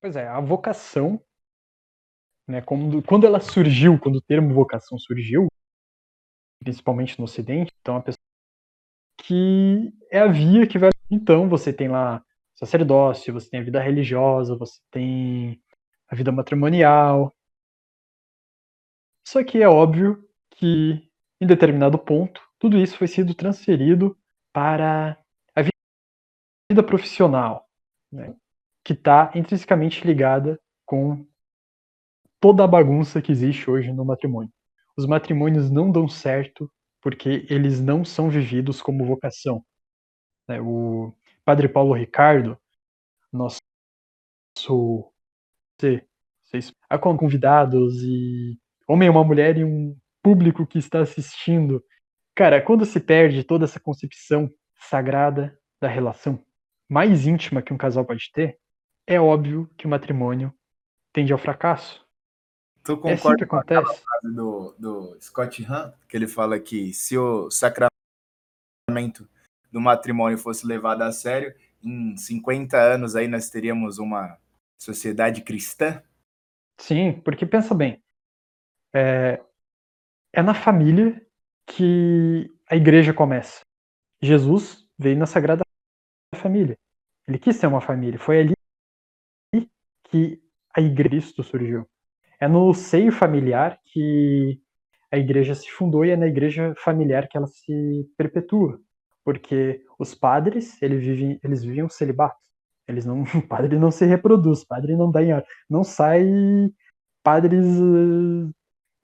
[0.00, 1.18] Pois é, a vocação,
[2.46, 5.48] né, quando, quando ela surgiu, quando o termo vocação surgiu,
[6.58, 8.18] principalmente no Ocidente, então a pessoa
[9.18, 10.90] que é a via que vai.
[11.10, 12.22] Então você tem lá
[12.54, 15.60] sacerdócio, você tem a vida religiosa, você tem
[16.08, 17.32] a vida matrimonial.
[19.26, 21.08] Só que é óbvio que
[21.40, 24.16] em determinado ponto tudo isso foi sido transferido
[24.52, 25.16] para
[25.54, 25.70] a vi-
[26.70, 27.68] vida profissional,
[28.12, 28.34] né,
[28.84, 31.26] que está intrinsecamente ligada com
[32.40, 34.52] toda a bagunça que existe hoje no matrimônio.
[34.96, 39.64] Os matrimônios não dão certo porque eles não são vividos como vocação.
[40.48, 40.60] né?
[40.60, 41.14] O
[41.44, 42.58] Padre Paulo Ricardo,
[43.32, 43.60] nosso
[45.78, 46.04] você-
[46.42, 46.74] vocês
[47.16, 51.82] convidados e homem uma mulher e um público que está assistindo.
[52.34, 56.44] Cara, quando se perde toda essa concepção sagrada da relação
[56.88, 58.58] mais íntima que um casal pode ter,
[59.10, 60.54] é óbvio que o matrimônio
[61.12, 62.06] tende ao fracasso.
[62.84, 64.02] Tu É assim concorda que com acontece.
[64.02, 67.90] frase do, do Scott Hahn, que ele fala que se o sacramento
[69.70, 74.38] do matrimônio fosse levado a sério, em 50 anos aí nós teríamos uma
[74.78, 76.02] sociedade cristã?
[76.80, 78.00] Sim, porque pensa bem,
[78.94, 79.42] é,
[80.32, 81.20] é na família
[81.66, 83.60] que a igreja começa.
[84.22, 85.62] Jesus veio na Sagrada
[86.36, 86.76] Família.
[87.26, 88.18] Ele quis ser uma família.
[88.18, 88.54] Foi ali
[90.10, 90.40] que
[90.76, 91.86] a igreja surgiu.
[92.40, 94.60] É no seio familiar que
[95.12, 98.80] a igreja se fundou e é na igreja familiar que ela se perpetua.
[99.24, 102.38] Porque os padres, eles vivem, eles vivem um celibato.
[102.88, 105.30] Eles não, o padre não se reproduz, padre não dá em
[105.68, 106.24] não sai
[107.22, 108.50] padres eh,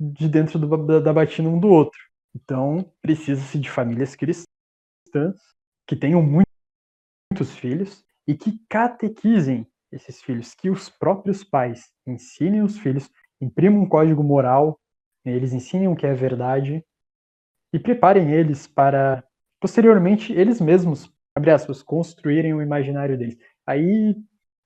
[0.01, 1.99] de dentro do- da, da batina um do outro.
[2.35, 4.47] Então, precisa-se de famílias cristãs
[5.87, 6.47] que tenham muito-
[7.31, 13.83] muitos filhos e que catequizem esses filhos, que os próprios pais ensinem os filhos, imprimam
[13.83, 14.81] um código moral,
[15.25, 16.85] eles ensinem o que é verdade
[17.73, 19.25] e preparem eles para,
[19.61, 23.37] posteriormente, eles mesmos, abre aspas, construírem o imaginário deles.
[23.67, 24.17] Aí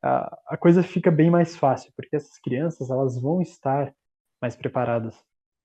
[0.02, 3.92] a, a coisa fica bem mais fácil, porque essas crianças elas vão estar
[4.40, 5.16] mais preparadas.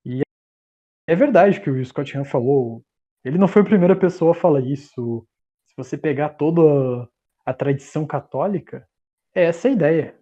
[0.05, 0.21] E
[1.07, 2.83] é verdade que o Scott Hahn falou,
[3.23, 5.27] ele não foi a primeira pessoa a falar isso.
[5.67, 7.09] Se você pegar toda
[7.45, 8.87] a tradição católica,
[9.35, 10.17] É essa a ideia.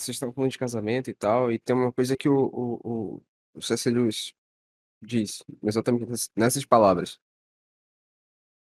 [0.00, 3.22] Vocês estão falando de casamento e tal, e tem uma coisa que o, o, o,
[3.54, 3.60] o.
[3.86, 4.32] Lewis
[5.02, 7.18] diz, exatamente ness- nessas palavras.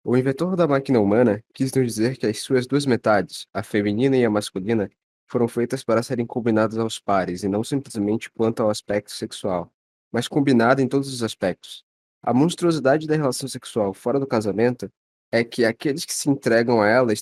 [0.03, 4.17] O inventor da máquina humana quis nos dizer que as suas duas metades, a feminina
[4.17, 4.89] e a masculina,
[5.29, 9.71] foram feitas para serem combinadas aos pares, e não simplesmente quanto ao aspecto sexual,
[10.11, 11.85] mas combinada em todos os aspectos.
[12.23, 14.91] A monstruosidade da relação sexual fora do casamento
[15.31, 17.13] é que aqueles que se entregam a ela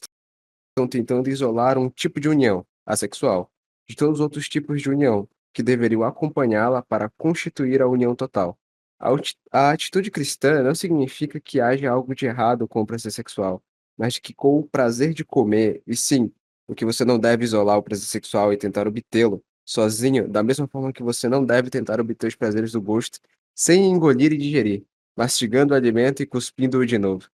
[0.77, 3.51] estão tentando isolar um tipo de união, a sexual,
[3.89, 8.57] de todos os outros tipos de união, que deveriam acompanhá-la para constituir a união total.
[9.51, 13.63] A atitude cristã não significa que haja algo de errado com o prazer sexual,
[13.97, 16.31] mas que com o prazer de comer, e sim,
[16.67, 20.67] o que você não deve isolar o prazer sexual e tentar obtê-lo sozinho, da mesma
[20.67, 23.19] forma que você não deve tentar obter os prazeres do gosto
[23.55, 24.83] sem engolir e digerir,
[25.15, 27.27] mastigando o alimento e cuspindo-o de novo.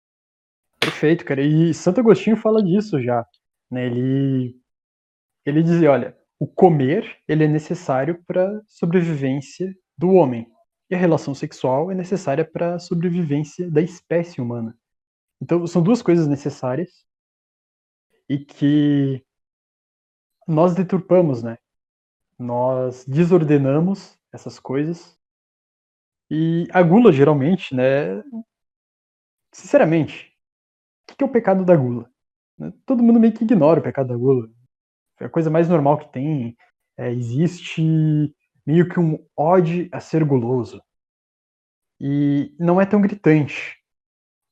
[0.82, 1.42] Perfeito, cara.
[1.44, 3.24] E Santo Agostinho fala disso já,
[3.70, 3.86] né?
[3.86, 4.60] Ele
[5.46, 10.48] ele dizia, olha, o comer ele é necessário para sobrevivência do homem
[10.90, 14.76] e a relação sexual é necessária para a sobrevivência da espécie humana.
[15.42, 16.90] Então são duas coisas necessárias
[18.28, 19.24] e que
[20.48, 21.58] nós deturpamos, né?
[22.40, 25.18] Nós desordenamos essas coisas
[26.30, 28.24] e a gula geralmente, né?
[29.52, 30.31] Sinceramente,
[31.14, 32.10] o que é o pecado da gula?
[32.62, 32.72] né?
[32.86, 34.48] Todo mundo meio que ignora o pecado da gula.
[35.20, 36.56] É a coisa mais normal que tem.
[36.98, 37.82] É, existe
[38.66, 40.82] meio que um ode a ser guloso.
[42.00, 43.78] E não é tão gritante,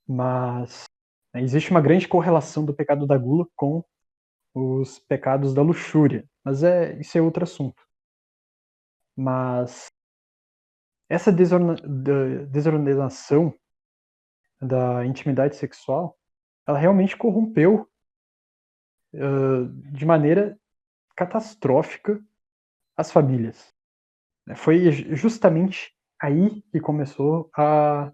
[0.08, 0.86] mas
[1.34, 3.84] né, existe uma grande correlação do pecado da gula com
[4.54, 6.28] os pecados da luxúria.
[6.44, 7.84] Mas é, isso é outro assunto.
[9.16, 9.88] Mas
[11.10, 13.54] essa desordenação
[14.62, 16.19] da intimidade sexual,
[16.70, 17.90] ela realmente corrompeu
[19.16, 20.58] ah, de maneira
[21.16, 22.24] catastrófica
[22.96, 23.74] as famílias.
[24.46, 24.56] né?
[24.56, 28.12] Foi ju- justamente aí que começou a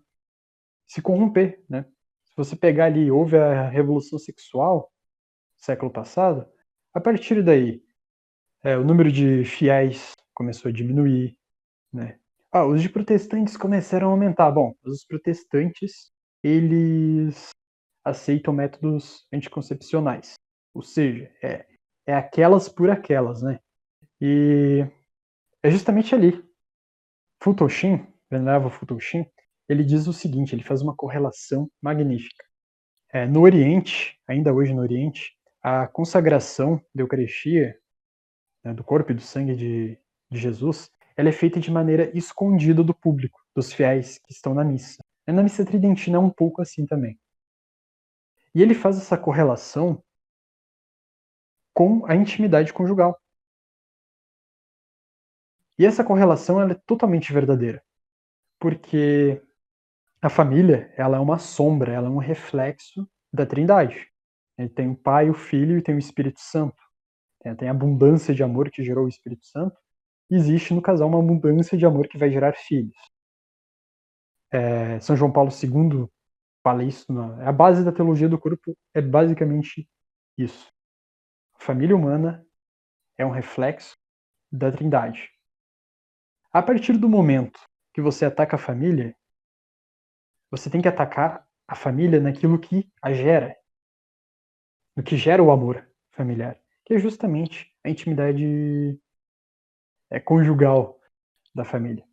[0.87, 1.83] se corromper, né?
[2.25, 4.91] Se você pegar ali, houve a revolução sexual
[5.57, 6.45] século passado,
[6.93, 7.83] a partir daí,
[8.63, 11.37] é, o número de fiéis começou a diminuir,
[11.93, 12.19] né?
[12.51, 14.51] Ah, os de protestantes começaram a aumentar.
[14.51, 16.11] Bom, os protestantes,
[16.43, 17.49] eles
[18.05, 20.35] aceitam métodos anticoncepcionais.
[20.73, 21.65] Ou seja, é,
[22.05, 23.59] é aquelas por aquelas, né?
[24.21, 24.85] E
[25.63, 26.43] é justamente ali.
[27.41, 29.25] Futoshin, Venerável Futoshin,
[29.67, 32.45] ele diz o seguinte, ele faz uma correlação magnífica.
[33.11, 37.75] É, no Oriente, ainda hoje no Oriente, a consagração da Eucaristia,
[38.63, 39.97] né, do corpo e do sangue de,
[40.29, 44.63] de Jesus, ela é feita de maneira escondida do público, dos fiéis que estão na
[44.63, 45.01] missa.
[45.25, 47.17] Na missa tridentina é um pouco assim também.
[48.55, 50.01] E ele faz essa correlação
[51.73, 53.19] com a intimidade conjugal.
[55.77, 57.83] E essa correlação ela é totalmente verdadeira,
[58.57, 59.41] porque
[60.21, 64.09] a família ela é uma sombra, ela é um reflexo da Trindade.
[64.57, 66.81] Ele tem o Pai, o Filho e tem o Espírito Santo.
[67.41, 69.77] Tem, tem a abundância de amor que gerou o Espírito Santo.
[70.29, 72.95] Existe no casal uma abundância de amor que vai gerar filhos.
[74.49, 76.09] É, São João Paulo II
[76.65, 77.13] fala isso.
[77.13, 79.87] Na, a base da teologia do corpo é basicamente
[80.35, 80.73] isso.
[81.53, 82.43] A família humana
[83.15, 83.95] é um reflexo
[84.51, 85.29] da Trindade.
[86.51, 87.59] A partir do momento
[87.93, 89.15] que você ataca a família,
[90.49, 93.55] você tem que atacar a família naquilo que a gera,
[94.95, 98.99] no que gera o amor familiar, que é justamente a intimidade
[100.09, 100.99] é, conjugal
[101.53, 102.03] da família.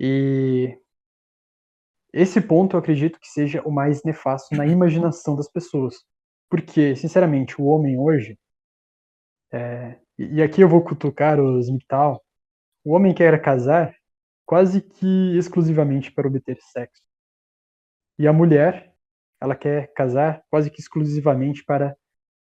[0.00, 0.80] E
[2.14, 5.96] esse ponto eu acredito que seja o mais nefasto na imaginação das pessoas,
[6.48, 8.38] porque, sinceramente, o homem hoje,
[9.52, 12.20] é, e aqui eu vou cutucar os MGTOW,
[12.84, 13.96] o homem quer casar
[14.46, 17.02] quase que exclusivamente para obter sexo.
[18.16, 18.94] E a mulher,
[19.40, 21.96] ela quer casar quase que exclusivamente para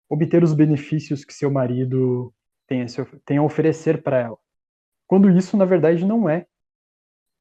[0.08, 2.32] obter os benefícios que seu marido
[3.24, 4.38] tem a oferecer para ela.
[5.08, 6.46] Quando isso, na verdade, não é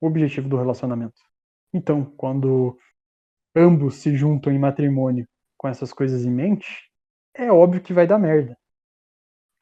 [0.01, 1.21] o objetivo do relacionamento.
[1.75, 2.79] Então, quando
[3.53, 6.89] ambos se juntam em matrimônio com essas coisas em mente,
[7.33, 8.53] é óbvio que vai dar merda.
[8.53, 8.57] O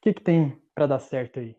[0.02, 1.56] que, que tem para dar certo aí?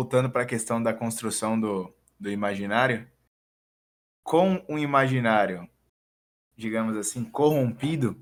[0.00, 3.06] Voltando para a questão da construção do, do imaginário,
[4.24, 5.68] com um imaginário,
[6.56, 8.18] digamos assim, corrompido,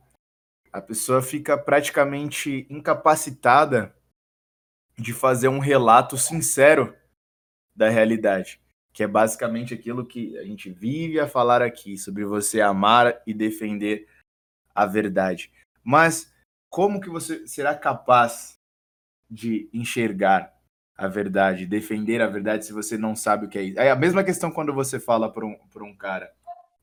[0.72, 3.94] a pessoa fica praticamente incapacitada
[4.98, 6.96] de fazer um relato sincero
[7.76, 8.60] da realidade,
[8.92, 13.32] que é basicamente aquilo que a gente vive a falar aqui, sobre você amar e
[13.32, 14.08] defender
[14.74, 15.52] a verdade.
[15.84, 16.34] Mas
[16.68, 18.58] como que você será capaz
[19.30, 20.57] de enxergar
[20.98, 23.78] a verdade, defender a verdade se você não sabe o que é isso?
[23.78, 26.34] É a mesma questão quando você fala para um, um cara,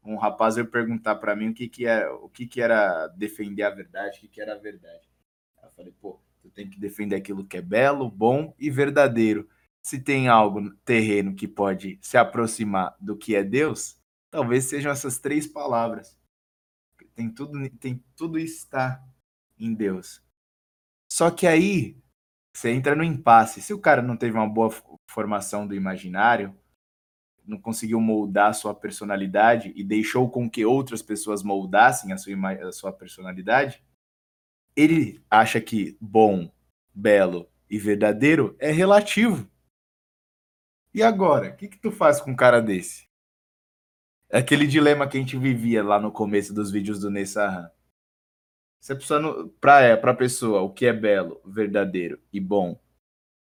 [0.01, 3.63] um rapaz veio perguntar para mim o que que é, o que que era defender
[3.63, 5.05] a verdade, o que que era a verdade.
[5.61, 9.49] Eu falei, pô, tu tem que defender aquilo que é belo, bom e verdadeiro.
[9.81, 13.99] Se tem algo terreno que pode se aproximar do que é Deus,
[14.31, 16.17] talvez sejam essas três palavras.
[17.13, 19.03] Tem tudo, tem tudo está
[19.59, 20.23] em Deus.
[21.11, 21.97] Só que aí
[22.55, 23.61] você entra no impasse.
[23.61, 24.73] Se o cara não teve uma boa
[25.05, 26.57] formação do imaginário,
[27.45, 32.51] não conseguiu moldar a sua personalidade e deixou com que outras pessoas moldassem a sua,
[32.51, 33.83] a sua personalidade,
[34.73, 36.49] ele acha que bom,
[36.93, 39.49] belo e verdadeiro é relativo.
[40.93, 43.05] E agora, o que, que tu faz com um cara desse?
[44.29, 47.69] É aquele dilema que a gente vivia lá no começo dos vídeos do Nessahan.
[48.87, 52.79] A pessoa, para é, a pessoa, o que é belo, verdadeiro e bom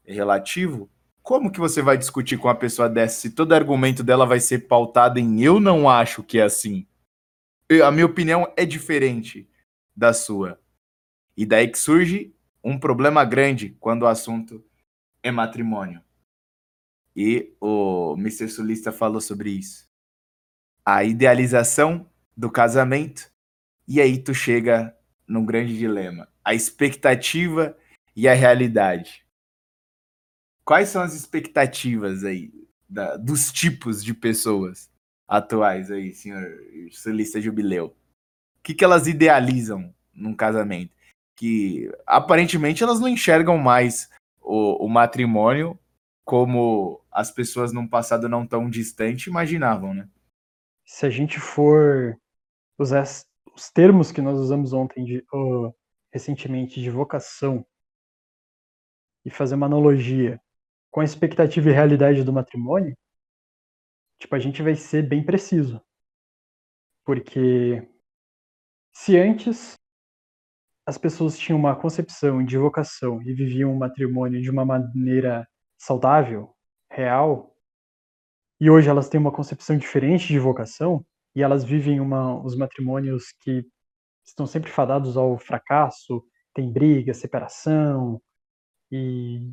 [0.04, 0.90] é relativo,
[1.22, 4.60] como que você vai discutir com uma pessoa dessa se todo argumento dela vai ser
[4.68, 6.86] pautado em eu não acho que é assim?
[7.68, 9.48] Eu, a minha opinião é diferente
[9.94, 10.60] da sua.
[11.36, 14.64] E daí que surge um problema grande quando o assunto
[15.22, 16.02] é matrimônio.
[17.14, 18.48] E o Mr.
[18.48, 19.88] Sulista falou sobre isso.
[20.84, 23.30] A idealização do casamento,
[23.86, 24.96] e aí tu chega
[25.26, 26.28] num grande dilema.
[26.44, 27.76] A expectativa
[28.14, 29.24] e a realidade.
[30.64, 32.52] Quais são as expectativas aí
[32.88, 34.90] da, dos tipos de pessoas
[35.26, 36.58] atuais aí, senhor
[36.90, 37.86] Sulista Jubileu?
[37.86, 40.94] O que, que elas idealizam num casamento?
[41.36, 44.08] Que aparentemente elas não enxergam mais
[44.40, 45.78] o, o matrimônio
[46.24, 50.08] como as pessoas num passado não tão distante imaginavam, né?
[50.86, 52.18] Se a gente for
[52.78, 53.04] usar
[53.54, 55.74] os termos que nós usamos ontem, de, uh,
[56.12, 57.64] recentemente, de vocação,
[59.24, 60.40] e fazer uma analogia
[60.90, 62.96] com a expectativa e realidade do matrimônio,
[64.18, 65.80] tipo, a gente vai ser bem preciso.
[67.04, 67.88] Porque
[68.92, 69.74] se antes
[70.86, 75.48] as pessoas tinham uma concepção de vocação e viviam um matrimônio de uma maneira
[75.78, 76.54] saudável,
[76.90, 77.56] real,
[78.60, 81.04] e hoje elas têm uma concepção diferente de vocação,
[81.34, 83.66] e elas vivem uma, os matrimônios que
[84.24, 86.24] estão sempre fadados ao fracasso,
[86.54, 88.20] tem briga, separação
[88.90, 89.52] e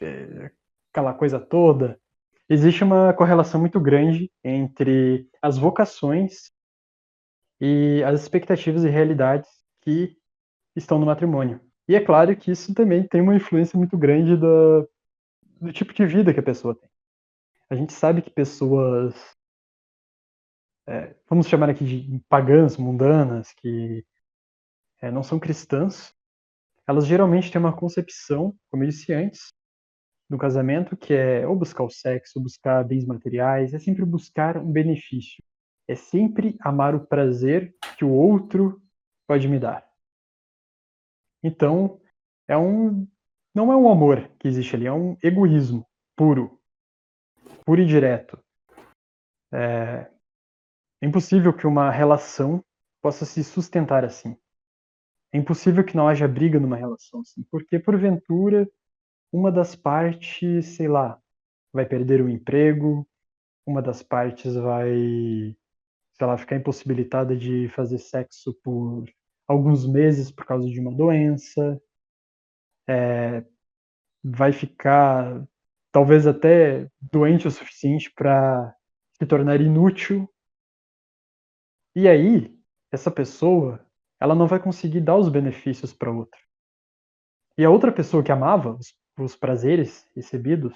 [0.00, 0.50] é,
[0.90, 2.00] aquela coisa toda.
[2.48, 6.50] Existe uma correlação muito grande entre as vocações
[7.60, 9.48] e as expectativas e realidades
[9.82, 10.16] que
[10.74, 11.60] estão no matrimônio.
[11.86, 14.88] E é claro que isso também tem uma influência muito grande do,
[15.60, 16.88] do tipo de vida que a pessoa tem.
[17.68, 19.14] A gente sabe que pessoas
[20.90, 24.04] é, vamos chamar aqui de pagãs, mundanas, que
[25.00, 26.12] é, não são cristãs,
[26.84, 29.52] elas geralmente têm uma concepção, como eu disse antes,
[30.28, 34.56] do casamento, que é ou buscar o sexo, ou buscar bens materiais, é sempre buscar
[34.58, 35.42] um benefício.
[35.86, 38.82] É sempre amar o prazer que o outro
[39.28, 39.88] pode me dar.
[41.42, 42.00] Então,
[42.48, 43.06] é um
[43.54, 45.84] não é um amor que existe ali, é um egoísmo
[46.16, 46.60] puro,
[47.64, 48.38] puro e direto.
[49.52, 50.08] É,
[51.00, 52.64] é impossível que uma relação
[53.00, 54.36] possa se sustentar assim.
[55.32, 58.68] É impossível que não haja briga numa relação assim, porque porventura
[59.32, 61.20] uma das partes, sei lá,
[61.72, 63.06] vai perder o emprego,
[63.64, 65.56] uma das partes vai,
[66.12, 69.04] sei lá, ficar impossibilitada de fazer sexo por
[69.46, 71.80] alguns meses por causa de uma doença,
[72.88, 73.44] é,
[74.22, 75.46] vai ficar
[75.92, 78.74] talvez até doente o suficiente para
[79.12, 80.28] se tornar inútil
[81.94, 82.56] e aí,
[82.92, 83.84] essa pessoa,
[84.20, 86.40] ela não vai conseguir dar os benefícios para outra.
[87.58, 90.74] E a outra pessoa que amava os, os prazeres recebidos,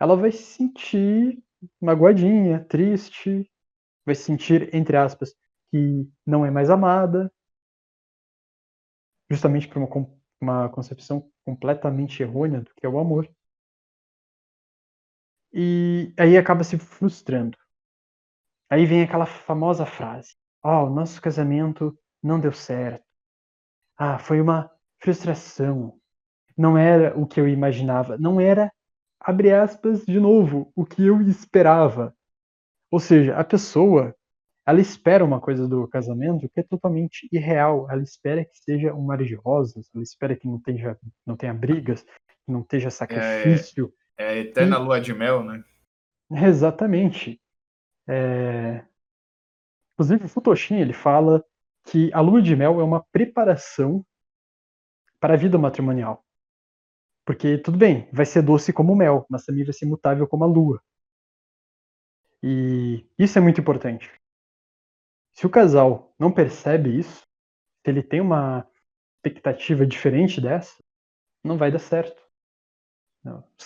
[0.00, 1.42] ela vai se sentir
[1.80, 3.50] magoadinha, triste,
[4.04, 5.34] vai se sentir, entre aspas,
[5.70, 7.32] que não é mais amada,
[9.30, 9.88] justamente por uma,
[10.40, 13.28] uma concepção completamente errônea do que é o amor.
[15.52, 17.56] E aí acaba se frustrando.
[18.70, 23.04] Aí vem aquela famosa frase: Oh, o nosso casamento não deu certo.
[23.96, 25.94] Ah, foi uma frustração.
[26.56, 28.72] não era o que eu imaginava, não era,
[29.20, 32.14] abre aspas, de novo, o que eu esperava.
[32.90, 34.14] Ou seja, a pessoa,
[34.66, 37.88] ela espera uma coisa do casamento que é totalmente irreal.
[37.90, 41.54] Ela espera que seja um mar de rosas, ela espera que não tenha, não tenha
[41.54, 43.92] brigas, que não tenha sacrifício.
[44.16, 45.62] É a eterna lua de mel, né?
[46.30, 47.40] Exatamente.
[48.08, 48.84] É...
[49.94, 51.44] Inclusive, o Futoshin, ele fala
[51.84, 54.04] que a lua de mel é uma preparação
[55.20, 56.24] para a vida matrimonial.
[57.26, 60.46] Porque, tudo bem, vai ser doce como mel, mas também vai ser mutável como a
[60.46, 60.82] lua.
[62.42, 64.10] E isso é muito importante.
[65.32, 68.66] Se o casal não percebe isso, se ele tem uma
[69.16, 70.82] expectativa diferente dessa,
[71.44, 72.22] não vai dar certo.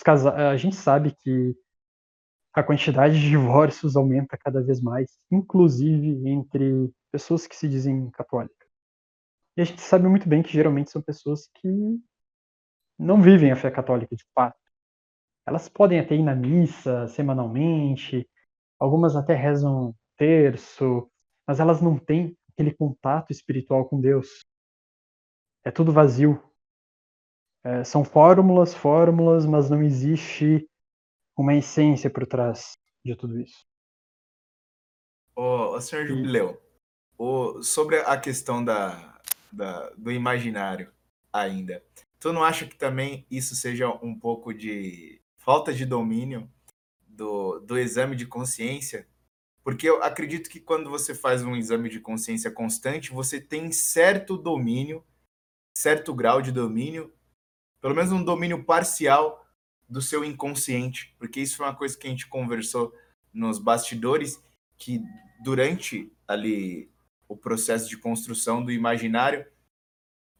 [0.03, 0.33] Casa...
[0.49, 1.55] A gente sabe que
[2.53, 8.67] a quantidade de divórcios aumenta cada vez mais, inclusive entre pessoas que se dizem católicas.
[9.57, 11.67] E a gente sabe muito bem que geralmente são pessoas que
[12.97, 14.57] não vivem a fé católica de fato.
[15.45, 18.27] Elas podem até ir na missa semanalmente,
[18.79, 21.09] algumas até rezam terço,
[21.47, 24.45] mas elas não têm aquele contato espiritual com Deus.
[25.65, 26.41] É tudo vazio.
[27.63, 30.67] É, são fórmulas, fórmulas, mas não existe
[31.35, 32.73] uma essência por trás
[33.03, 33.65] de tudo isso.
[35.35, 36.61] Ô senhor Jubileu,
[37.17, 39.19] o, sobre a questão da,
[39.51, 40.91] da, do imaginário
[41.31, 41.83] ainda,
[42.19, 46.49] tu não acha que também isso seja um pouco de falta de domínio
[47.07, 49.07] do, do exame de consciência?
[49.63, 54.37] Porque eu acredito que quando você faz um exame de consciência constante, você tem certo
[54.37, 55.03] domínio,
[55.75, 57.11] certo grau de domínio,
[57.81, 59.42] pelo menos um domínio parcial
[59.93, 62.93] do seu inconsciente, porque isso foi uma coisa que a gente conversou
[63.31, 64.43] nos bastidores,
[64.75, 64.99] que
[65.43, 66.91] durante ali
[67.29, 69.45] o processo de construção do imaginário,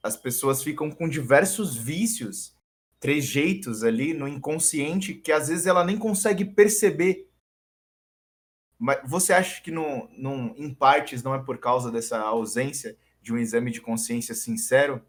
[0.01, 2.57] as pessoas ficam com diversos vícios,
[2.99, 7.29] trejeitos ali no inconsciente que às vezes ela nem consegue perceber.
[8.79, 13.31] Mas você acha que no, no, em partes não é por causa dessa ausência de
[13.31, 15.05] um exame de consciência sincero?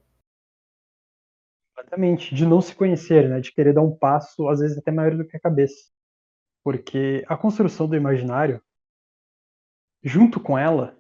[1.77, 3.41] Exatamente, de não se conhecer, né?
[3.41, 5.91] De querer dar um passo, às vezes até maior do que a cabeça.
[6.63, 8.63] Porque a construção do imaginário,
[10.03, 10.97] junto com ela,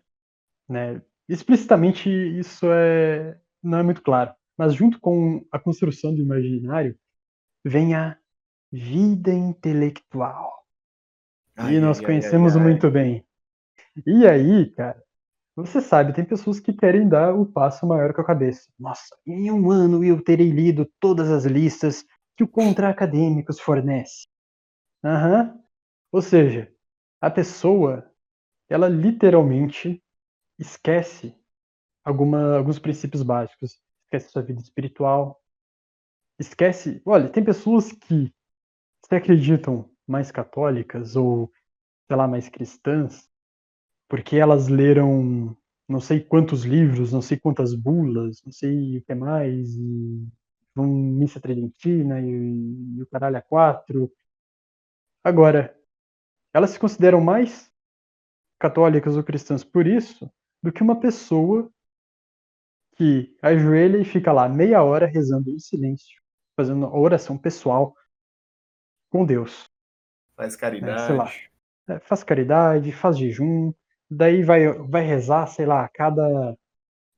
[0.69, 1.01] né?
[1.29, 6.99] Explicitamente isso é não é muito claro, mas junto com a construção do imaginário
[7.65, 8.19] vem a
[8.71, 10.53] vida intelectual.
[11.57, 13.25] Ai, e nós ai, conhecemos ai, muito bem.
[14.07, 15.03] E aí, cara,
[15.57, 18.69] você sabe, tem pessoas que querem dar o passo maior com a cabeça.
[18.79, 22.05] Nossa, em um ano eu terei lido todas as listas
[22.37, 24.27] que o Contra Acadêmicos fornece.
[25.05, 25.63] Uhum.
[26.11, 26.73] Ou seja,
[27.21, 28.11] a pessoa,
[28.69, 30.03] ela literalmente
[30.59, 31.35] esquece
[32.05, 33.81] alguma, alguns princípios básicos.
[34.05, 35.41] Esquece sua vida espiritual.
[36.39, 37.01] Esquece.
[37.05, 38.33] Olha, tem pessoas que
[39.07, 41.53] se acreditam mais católicas ou,
[42.09, 43.31] sei lá, mais cristãs,
[44.09, 45.57] porque elas leram
[45.89, 50.27] não sei quantos livros, não sei quantas bulas, não sei o que mais, e
[50.75, 54.11] vão missa tridentina e, e o caralho a quatro.
[55.23, 55.79] Agora,
[56.53, 57.71] elas se consideram mais
[58.59, 60.31] católicas ou cristãs por isso
[60.63, 61.71] do que uma pessoa
[62.97, 66.23] que ajoelha e fica lá meia hora rezando em silêncio,
[66.57, 67.95] fazendo oração pessoal
[69.11, 69.71] com Deus.
[70.37, 71.03] Faz caridade.
[71.03, 71.31] É, sei lá,
[71.89, 73.73] é, faz caridade, faz jejum,
[74.11, 76.57] daí vai, vai rezar, sei lá, a cada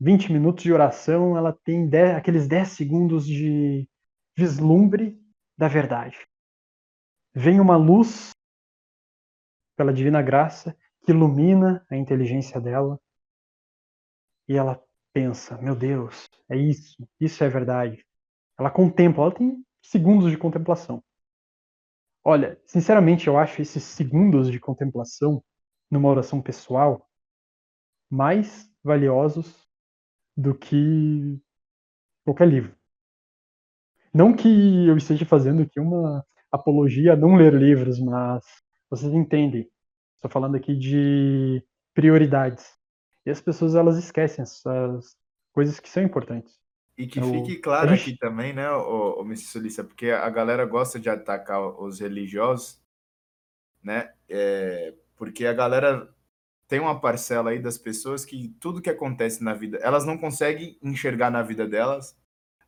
[0.01, 3.89] 20 minutos de oração, ela tem 10, aqueles 10 segundos de
[4.37, 5.19] vislumbre
[5.57, 6.19] da verdade.
[7.35, 8.31] Vem uma luz
[9.77, 13.01] pela divina graça que ilumina a inteligência dela
[14.49, 14.83] e ela
[15.13, 18.05] pensa: meu Deus, é isso, isso é verdade.
[18.59, 21.03] Ela contempla, ela tem segundos de contemplação.
[22.25, 25.43] Olha, sinceramente, eu acho esses segundos de contemplação
[25.91, 27.09] numa oração pessoal
[28.11, 29.67] mais valiosos
[30.37, 31.41] do que
[32.25, 32.75] qualquer livro.
[34.13, 38.45] Não que eu esteja fazendo aqui uma apologia a não ler livros, mas
[38.89, 39.71] vocês entendem.
[40.17, 41.63] Estou falando aqui de
[41.93, 42.77] prioridades.
[43.25, 45.17] E as pessoas elas esquecem essas
[45.53, 46.59] coisas que são importantes.
[46.97, 48.11] E que fique claro gente...
[48.11, 49.49] aqui também, né, o, o Mr.
[49.49, 52.81] Solícia, porque a galera gosta de atacar os religiosos,
[53.83, 54.11] né?
[54.29, 56.15] É, porque a galera
[56.69, 60.79] tem uma parcela aí das pessoas que tudo que acontece na vida, elas não conseguem
[60.83, 62.17] enxergar na vida delas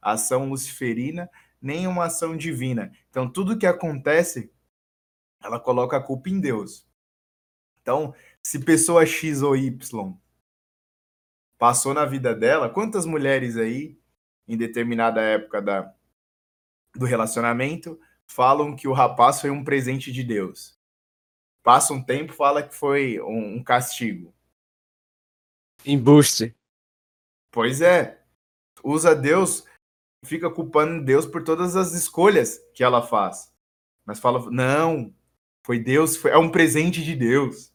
[0.00, 1.28] a ação luciferina,
[1.60, 2.92] nem uma ação divina.
[3.10, 4.52] Então, tudo que acontece,
[5.42, 6.86] ela coloca a culpa em Deus.
[7.82, 10.16] Então, se pessoa X ou Y
[11.58, 13.98] passou na vida dela, quantas mulheres aí,
[14.46, 15.92] em determinada época da,
[16.94, 20.77] do relacionamento, falam que o rapaz foi um presente de Deus.
[21.62, 24.34] Passa um tempo, fala que foi um, um castigo.
[25.84, 26.54] Embuste.
[27.50, 28.22] Pois é.
[28.82, 29.64] Usa Deus,
[30.24, 33.52] fica culpando Deus por todas as escolhas que ela faz.
[34.06, 35.14] Mas fala, não,
[35.64, 37.72] foi Deus, foi, é um presente de Deus.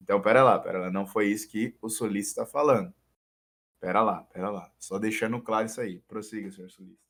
[0.00, 2.94] Então, pera lá, pera lá, não foi isso que o solista está falando.
[3.80, 4.72] Pera lá, pera lá.
[4.78, 6.00] Só deixando claro isso aí.
[6.00, 7.05] Prossiga, senhor solista.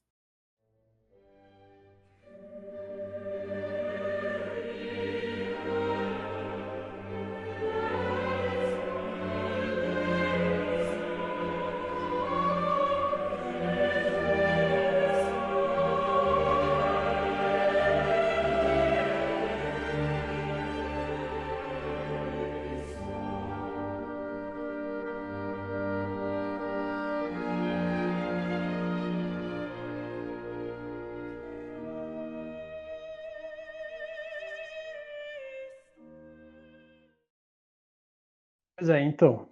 [39.16, 39.48] Então.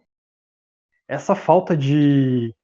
[1.08, 2.54] Essa falta de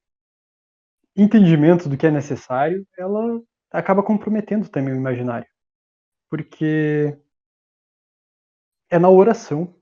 [1.15, 3.41] entendimento do que é necessário, ela
[3.71, 5.47] acaba comprometendo também o imaginário.
[6.29, 7.17] Porque
[8.89, 9.75] é na oração,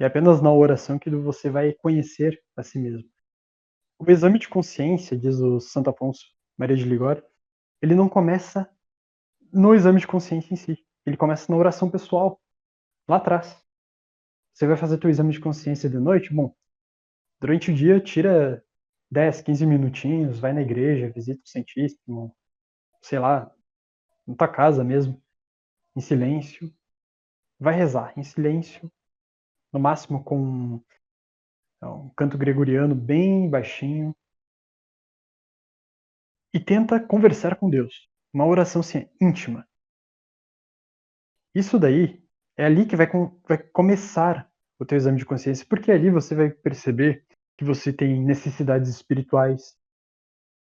[0.00, 3.08] é apenas na oração que você vai conhecer a si mesmo.
[3.98, 6.24] O exame de consciência, diz o Santo Afonso
[6.58, 7.24] Maria de Ligório,
[7.80, 8.70] ele não começa
[9.52, 10.78] no exame de consciência em si.
[11.06, 12.38] Ele começa na oração pessoal,
[13.08, 13.56] lá atrás.
[14.52, 16.32] Você vai fazer teu exame de consciência de noite?
[16.32, 16.54] Bom,
[17.40, 18.62] durante o dia tira
[19.10, 22.36] 10, 15 minutinhos, vai na igreja, visita o Santíssimo,
[23.02, 23.50] sei lá,
[24.26, 25.20] na tua casa mesmo,
[25.96, 26.72] em silêncio.
[27.58, 28.90] Vai rezar em silêncio,
[29.72, 30.82] no máximo com
[31.82, 34.14] um canto gregoriano bem baixinho.
[36.52, 38.08] E tenta conversar com Deus.
[38.32, 39.66] Uma oração assim, íntima.
[41.54, 42.19] Isso daí
[42.60, 43.08] é ali que vai,
[43.48, 44.46] vai começar
[44.78, 47.24] o teu exame de consciência, porque ali você vai perceber
[47.56, 49.74] que você tem necessidades espirituais,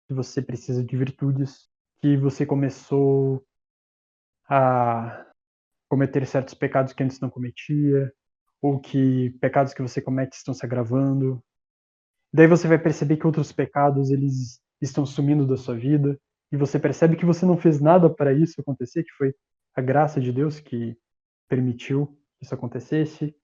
[0.06, 1.68] que você precisa de virtudes,
[2.00, 3.44] que você começou
[4.48, 5.26] a
[5.88, 8.12] cometer certos pecados que antes não cometia,
[8.62, 11.42] ou que pecados que você comete estão se agravando.
[12.32, 16.16] Daí você vai perceber que outros pecados eles estão sumindo da sua vida,
[16.52, 19.34] e você percebe que você não fez nada para isso acontecer, que foi
[19.74, 20.96] a graça de Deus que
[21.48, 22.06] permitiu
[22.38, 23.34] que isso acontecesse.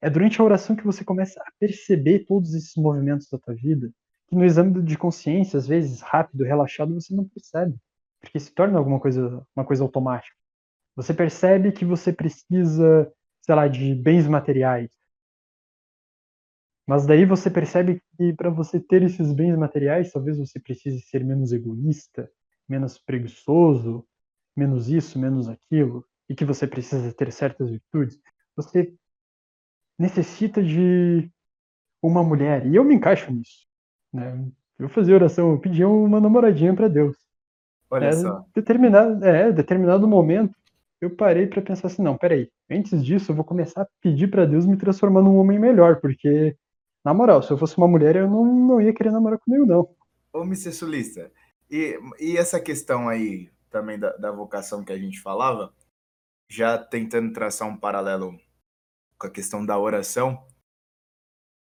[0.00, 3.90] É durante a oração que você começa a perceber todos esses movimentos da tua vida,
[4.28, 7.76] que no exame de consciência, às vezes rápido, relaxado, você não percebe,
[8.20, 10.36] porque se torna alguma coisa, uma coisa automática.
[10.96, 14.90] Você percebe que você precisa, sei lá, de bens materiais.
[16.86, 21.24] Mas daí você percebe que para você ter esses bens materiais, talvez você precise ser
[21.24, 22.30] menos egoísta,
[22.68, 24.06] menos preguiçoso,
[24.56, 28.16] menos isso, menos aquilo, e que você precisa ter certas virtudes.
[28.54, 28.94] Você
[29.98, 31.28] necessita de
[32.00, 32.64] uma mulher.
[32.66, 33.66] E eu me encaixo nisso.
[34.12, 34.46] Né?
[34.78, 37.16] Eu fazia oração, eu pedia uma namoradinha para Deus.
[37.90, 38.44] Olha é, só.
[38.54, 40.54] Determinado, é, determinado momento,
[41.00, 44.46] eu parei para pensar assim, não, peraí, antes disso eu vou começar a pedir para
[44.46, 46.56] Deus me transformar num homem melhor, porque,
[47.04, 49.88] na moral, se eu fosse uma mulher, eu não, não ia querer namorar comigo, não.
[50.32, 50.70] Ô, Mr.
[50.70, 51.32] Sulista,
[51.68, 55.72] e, e essa questão aí também da, da vocação que a gente falava,
[56.50, 58.36] já tentando traçar um paralelo
[59.16, 60.44] com a questão da oração,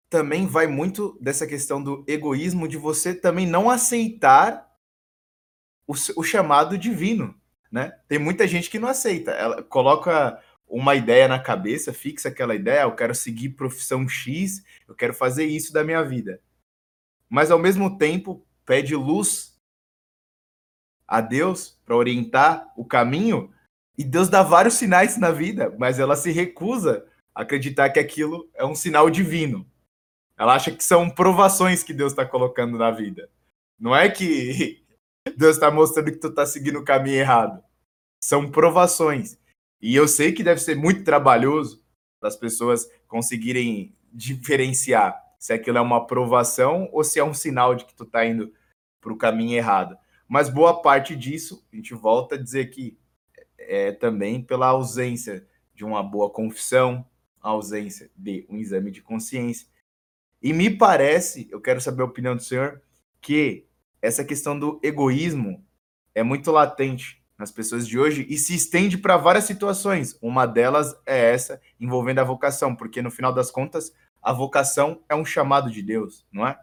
[0.10, 4.68] também vai muito dessa questão do egoísmo de você também não aceitar
[5.88, 7.40] o, o chamado divino,
[7.72, 7.92] né?
[8.08, 12.82] Tem muita gente que não aceita, ela coloca uma ideia na cabeça, fixa aquela ideia,
[12.82, 16.42] eu quero seguir profissão X, eu quero fazer isso da minha vida.
[17.30, 19.60] Mas ao mesmo tempo pede luz
[21.08, 23.54] a Deus para orientar o caminho,
[23.98, 28.66] e Deus dá vários sinais na vida, mas ela se recusa acreditar que aquilo é
[28.66, 29.66] um sinal divino.
[30.38, 33.30] Ela acha que são provações que Deus está colocando na vida.
[33.80, 34.84] Não é que
[35.38, 37.64] Deus está mostrando que tu está seguindo o caminho errado.
[38.24, 39.38] São provações.
[39.82, 41.82] E eu sei que deve ser muito trabalhoso
[42.22, 47.86] as pessoas conseguirem diferenciar se aquilo é uma provação ou se é um sinal de
[47.86, 48.54] que tu está indo
[49.02, 49.98] para o caminho errado.
[50.28, 52.98] Mas boa parte disso, a gente volta a dizer que
[53.68, 57.06] é também pela ausência de uma boa confissão,
[57.42, 59.68] ausência de um exame de consciência.
[60.42, 62.82] E me parece, eu quero saber a opinião do senhor,
[63.22, 63.68] que
[64.02, 65.64] essa questão do egoísmo
[66.14, 70.18] é muito latente nas pessoas de hoje e se estende para várias situações.
[70.22, 75.16] Uma delas é essa envolvendo a vocação, porque no final das contas, a vocação é
[75.16, 76.60] um chamado de Deus, não é?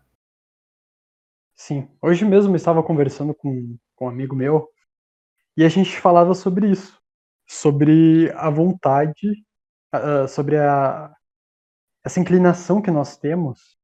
[1.54, 1.88] Sim.
[2.00, 4.70] Hoje mesmo eu estava conversando com, com um amigo meu
[5.58, 7.02] E a gente falava sobre isso,
[7.44, 9.44] sobre a vontade,
[9.92, 11.12] uh, sobre a,
[12.06, 13.76] essa inclinação que nós temos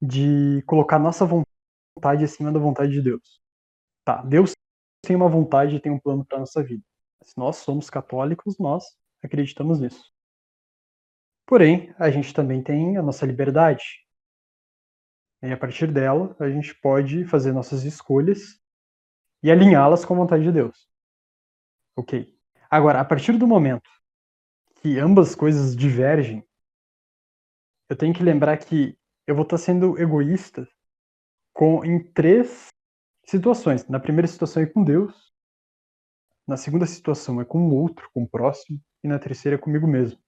[0.00, 3.40] de colocar nossa vontade acima da vontade de Deus.
[4.04, 4.52] Tá, Deus
[5.04, 6.84] tem uma vontade e tem um plano para nossa vida.
[7.24, 8.84] Se nós somos católicos, nós
[9.20, 10.12] acreditamos nisso.
[11.44, 13.82] Porém, a gente também tem a nossa liberdade.
[15.42, 18.60] E a partir dela, a gente pode fazer nossas escolhas
[19.42, 20.85] e alinhá-las com a vontade de Deus.
[21.96, 22.36] Ok.
[22.70, 23.88] Agora, a partir do momento
[24.82, 26.46] que ambas coisas divergem,
[27.88, 30.68] eu tenho que lembrar que eu vou estar sendo egoísta
[31.52, 32.68] com, em três
[33.24, 33.88] situações.
[33.88, 35.32] Na primeira situação é com Deus,
[36.46, 39.86] na segunda situação é com o outro, com o próximo, e na terceira é comigo
[39.86, 40.20] mesmo.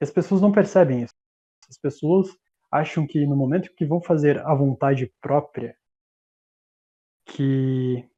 [0.00, 1.14] E as pessoas não percebem isso.
[1.68, 2.28] As pessoas
[2.70, 5.76] acham que no momento que vão fazer a vontade própria,
[7.26, 8.08] que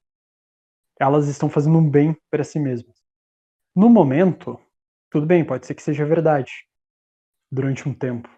[1.01, 2.97] elas estão fazendo um bem para si mesmas.
[3.77, 4.61] No momento,
[5.11, 6.53] tudo bem, pode ser que seja verdade
[7.51, 8.29] durante um tempo.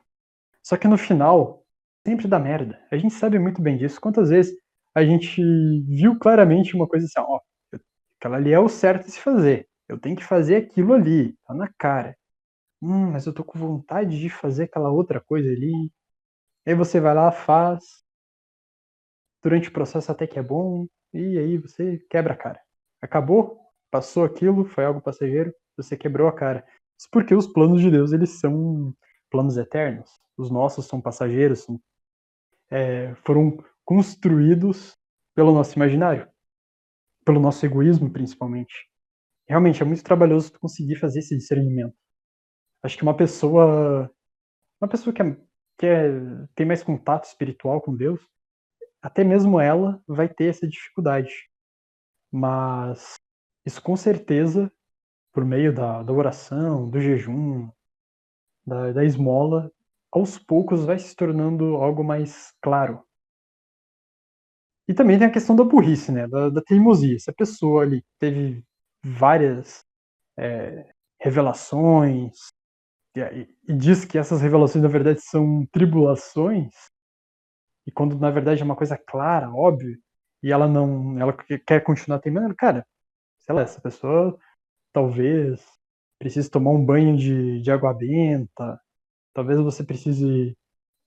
[0.62, 1.64] Só que no final,
[2.06, 2.80] sempre dá merda.
[2.90, 4.00] A gente sabe muito bem disso.
[4.00, 4.54] Quantas vezes
[4.94, 5.42] a gente
[5.88, 7.40] viu claramente uma coisa assim, ó,
[8.18, 9.68] aquela ali é o certo de se fazer.
[9.88, 12.16] Eu tenho que fazer aquilo ali, tá na cara.
[12.82, 15.90] Hum, mas eu tô com vontade de fazer aquela outra coisa ali.
[16.66, 17.82] Aí você vai lá, faz.
[19.42, 22.60] Durante o processo até que é bom, e aí você quebra a cara.
[23.00, 23.60] Acabou,
[23.90, 26.64] passou aquilo, foi algo passageiro, você quebrou a cara.
[26.98, 28.94] Isso porque os planos de Deus, eles são
[29.30, 30.10] planos eternos.
[30.36, 31.80] Os nossos são passageiros, são,
[32.70, 34.96] é, foram construídos
[35.34, 36.28] pelo nosso imaginário,
[37.24, 38.88] pelo nosso egoísmo, principalmente.
[39.48, 41.94] Realmente, é muito trabalhoso conseguir fazer esse discernimento.
[42.82, 44.10] Acho que uma pessoa,
[44.80, 45.36] uma pessoa que, é,
[45.78, 46.10] que é,
[46.54, 48.20] tem mais contato espiritual com Deus,
[49.02, 51.50] até mesmo ela vai ter essa dificuldade.
[52.30, 53.16] Mas
[53.66, 54.72] isso com certeza,
[55.32, 57.68] por meio da, da oração, do jejum,
[58.66, 59.70] da, da esmola,
[60.10, 63.02] aos poucos vai se tornando algo mais claro.
[64.88, 66.26] E também tem a questão da burrice, né?
[66.28, 67.18] Da, da teimosia.
[67.18, 68.64] Se a pessoa ali teve
[69.02, 69.84] várias
[70.36, 72.52] é, revelações
[73.16, 73.20] e,
[73.68, 76.74] e, diz que essas revelações na verdade são tribulações,
[77.86, 79.98] e quando na verdade é uma coisa clara, óbvia,
[80.42, 82.86] e ela não, ela quer continuar teimando, cara,
[83.40, 84.38] sei lá, essa pessoa
[84.92, 85.60] talvez
[86.18, 88.80] precise tomar um banho de, de água benta,
[89.34, 90.56] talvez você precise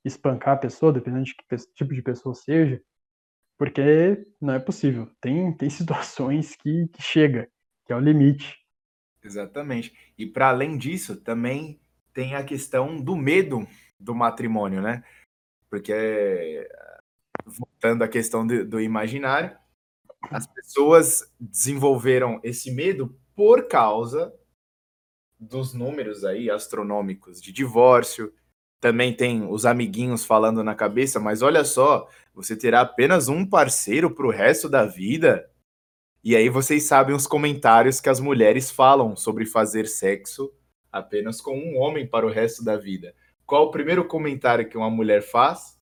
[0.04, 2.82] espancar a pessoa, dependendo de que tipo de pessoa seja,
[3.58, 5.10] porque não é possível.
[5.22, 7.50] Tem, tem situações que, que chega,
[7.86, 8.58] que é o limite.
[9.24, 9.94] Exatamente.
[10.18, 11.80] E para além disso, também
[12.14, 13.68] tem a questão do medo
[14.00, 15.04] do matrimônio, né?
[15.76, 16.70] Porque,
[17.46, 19.54] voltando à questão do, do imaginário,
[20.32, 24.34] as pessoas desenvolveram esse medo por causa
[25.38, 28.34] dos números aí astronômicos de divórcio.
[28.80, 34.10] Também tem os amiguinhos falando na cabeça, mas olha só, você terá apenas um parceiro
[34.10, 35.46] para o resto da vida.
[36.24, 40.54] E aí vocês sabem os comentários que as mulheres falam sobre fazer sexo
[40.90, 43.14] apenas com um homem para o resto da vida.
[43.46, 45.80] Qual o primeiro comentário que uma mulher faz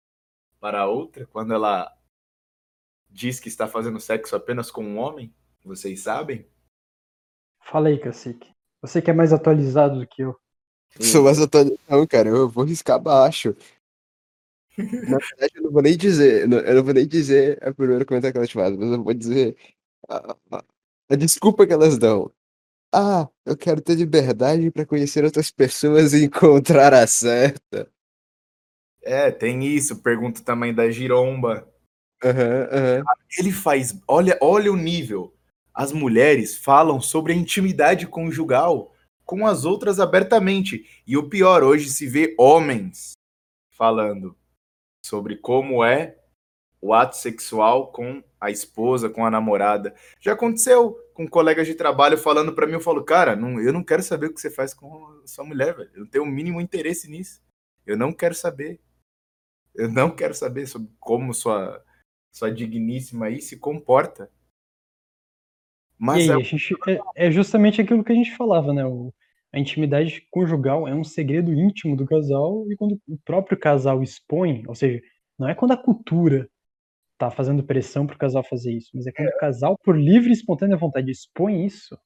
[0.60, 1.92] para a outra quando ela
[3.10, 5.34] diz que está fazendo sexo apenas com um homem?
[5.64, 6.46] Vocês sabem?
[7.62, 8.54] Fala aí, cacique.
[8.82, 10.38] Você que é mais atualizado do que eu.
[11.00, 12.30] Sou mais atualizado, cara.
[12.30, 13.56] Eu vou riscar baixo.
[14.78, 16.42] Na verdade, eu não vou nem dizer.
[16.42, 19.56] Eu não vou nem dizer o primeiro comentário que elas fazem, mas eu vou dizer
[20.10, 20.64] a, a,
[21.10, 22.30] a desculpa que elas dão.
[22.94, 27.92] Ah, eu quero ter liberdade para conhecer outras pessoas e encontrar a certa.
[29.02, 30.04] É, tem isso.
[30.04, 31.68] Pergunta também da Giromba.
[32.24, 33.04] Uhum, uhum.
[33.38, 34.00] Ele faz.
[34.08, 35.34] Olha, olha o nível.
[35.74, 38.94] As mulheres falam sobre a intimidade conjugal
[39.26, 40.86] com as outras abertamente.
[41.08, 43.14] E o pior, hoje se vê homens
[43.72, 44.38] falando
[45.04, 46.16] sobre como é
[46.84, 49.96] o ato sexual com a esposa, com a namorada.
[50.20, 53.82] Já aconteceu com colegas de trabalho falando para mim, eu falo, cara, não, eu não
[53.82, 55.90] quero saber o que você faz com a sua mulher, velho.
[55.94, 57.42] Eu não tenho o mínimo interesse nisso.
[57.86, 58.82] Eu não quero saber.
[59.74, 61.82] Eu não quero saber sobre como sua,
[62.34, 64.30] sua digníssima aí se comporta.
[65.98, 66.44] Mas aí, é...
[66.44, 67.32] Gente, é, é...
[67.32, 68.86] justamente aquilo que a gente falava, né?
[68.86, 69.14] O,
[69.54, 74.66] a intimidade conjugal é um segredo íntimo do casal e quando o próprio casal expõe,
[74.68, 75.02] ou seja,
[75.40, 76.50] não é quando a cultura
[77.30, 79.36] tá fazendo pressão pro casal fazer isso, mas é quando é.
[79.36, 81.98] o casal, por livre e espontânea vontade, expõe isso,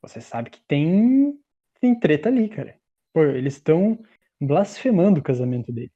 [0.00, 1.38] você sabe que tem,
[1.80, 2.76] tem treta ali, cara.
[3.12, 3.98] Pô, eles estão
[4.40, 5.92] blasfemando o casamento deles.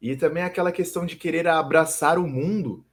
[0.00, 2.86] E também aquela questão de querer abraçar o mundo.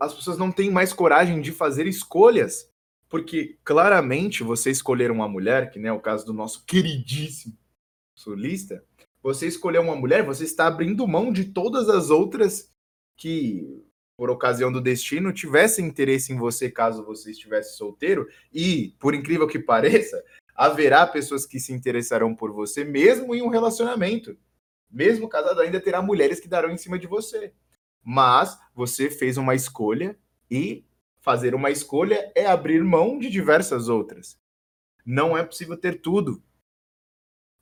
[0.00, 2.70] As pessoas não têm mais coragem de fazer escolhas,
[3.08, 7.58] Porque claramente você escolher uma mulher, que nem é o caso do nosso queridíssimo
[8.14, 8.82] sulista,
[9.22, 12.71] você escolher uma mulher, você está abrindo mão de todas as outras
[13.16, 13.84] que,
[14.16, 18.28] por ocasião do destino, tivessem interesse em você caso você estivesse solteiro.
[18.52, 20.22] E, por incrível que pareça,
[20.54, 24.36] haverá pessoas que se interessarão por você mesmo em um relacionamento.
[24.90, 27.52] Mesmo casado, ainda terá mulheres que darão em cima de você.
[28.02, 30.18] Mas você fez uma escolha
[30.50, 30.84] e
[31.20, 34.38] fazer uma escolha é abrir mão de diversas outras.
[35.06, 36.42] Não é possível ter tudo.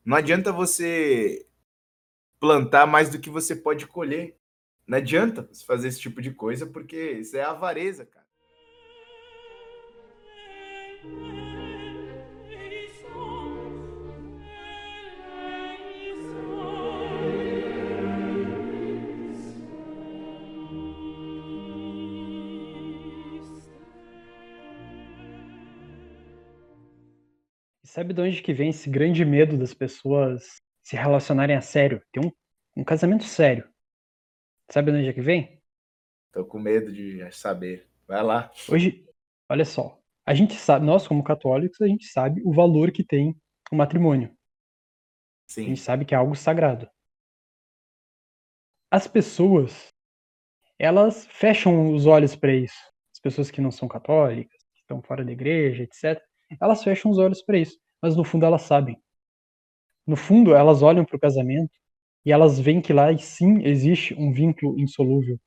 [0.04, 1.46] Não adianta você
[2.40, 4.39] plantar mais do que você pode colher.
[4.90, 8.26] Não adianta você fazer esse tipo de coisa porque isso é avareza, cara.
[27.84, 32.02] Sabe de onde que vem esse grande medo das pessoas se relacionarem a sério?
[32.12, 32.32] Ter um,
[32.76, 33.69] um casamento sério.
[34.70, 35.60] Sabe de onde é que vem?
[36.32, 37.88] Tô com medo de saber.
[38.06, 38.50] Vai lá.
[38.68, 39.04] Hoje,
[39.48, 39.98] olha só.
[40.24, 43.36] A gente sabe, nós como católicos, a gente sabe o valor que tem
[43.72, 44.36] o matrimônio.
[45.48, 45.64] Sim.
[45.64, 46.88] A gente sabe que é algo sagrado.
[48.90, 49.92] As pessoas,
[50.78, 52.78] elas fecham os olhos para isso.
[53.12, 56.20] As pessoas que não são católicas, que estão fora da igreja, etc
[56.58, 59.00] elas fecham os olhos para isso, mas no fundo elas sabem.
[60.06, 61.78] No fundo, elas olham para o casamento
[62.24, 65.38] e elas veem que lá sim existe um vínculo insolúvel.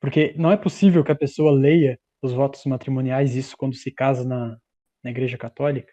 [0.00, 4.24] Porque não é possível que a pessoa leia os votos matrimoniais, isso quando se casa
[4.24, 4.58] na,
[5.02, 5.92] na Igreja Católica,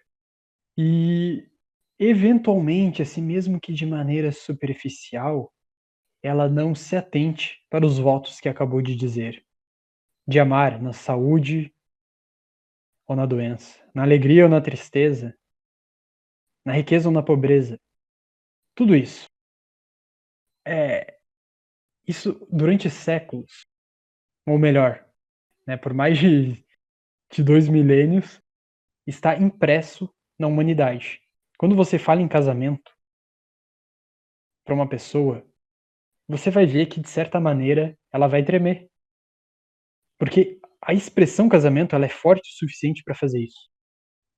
[0.77, 1.45] e
[1.99, 5.53] eventualmente, assim mesmo que de maneira superficial,
[6.23, 9.43] ela não se atente para os votos que acabou de dizer.
[10.27, 11.73] De amar na saúde
[13.07, 15.35] ou na doença, na alegria ou na tristeza,
[16.65, 17.79] na riqueza ou na pobreza.
[18.75, 19.30] Tudo isso.
[20.65, 21.17] É,
[22.07, 23.65] isso durante séculos,
[24.45, 25.05] ou melhor,
[25.65, 26.65] né, por mais de,
[27.31, 28.41] de dois milênios,
[29.07, 31.21] está impresso na humanidade.
[31.57, 32.91] Quando você fala em casamento
[34.65, 35.45] para uma pessoa,
[36.27, 38.89] você vai ver que de certa maneira ela vai tremer.
[40.17, 43.69] Porque a expressão casamento ela é forte o suficiente para fazer isso.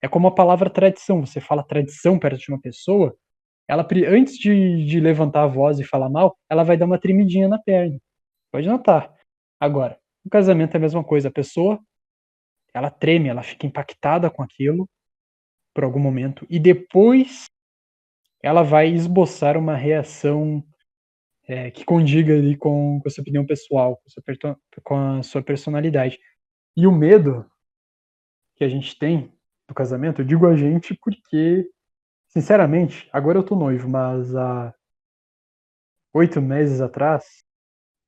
[0.01, 1.25] É como a palavra tradição.
[1.25, 3.17] Você fala tradição perto de uma pessoa,
[3.67, 7.47] ela antes de, de levantar a voz e falar mal, ela vai dar uma tremidinha
[7.47, 7.97] na perna.
[8.51, 9.13] Pode notar.
[9.59, 11.29] Agora, o casamento é a mesma coisa.
[11.29, 11.79] A pessoa,
[12.73, 14.87] ela treme, ela fica impactada com aquilo
[15.73, 17.45] por algum momento e depois
[18.41, 20.63] ela vai esboçar uma reação
[21.47, 25.23] é, que condiga ali com, com a sua opinião pessoal, com a sua, com a
[25.23, 26.19] sua personalidade.
[26.75, 27.49] E o medo
[28.55, 29.31] que a gente tem
[29.67, 31.69] do casamento, eu digo a gente porque,
[32.33, 34.73] sinceramente, agora eu tô noivo, mas há
[36.13, 37.45] oito meses atrás,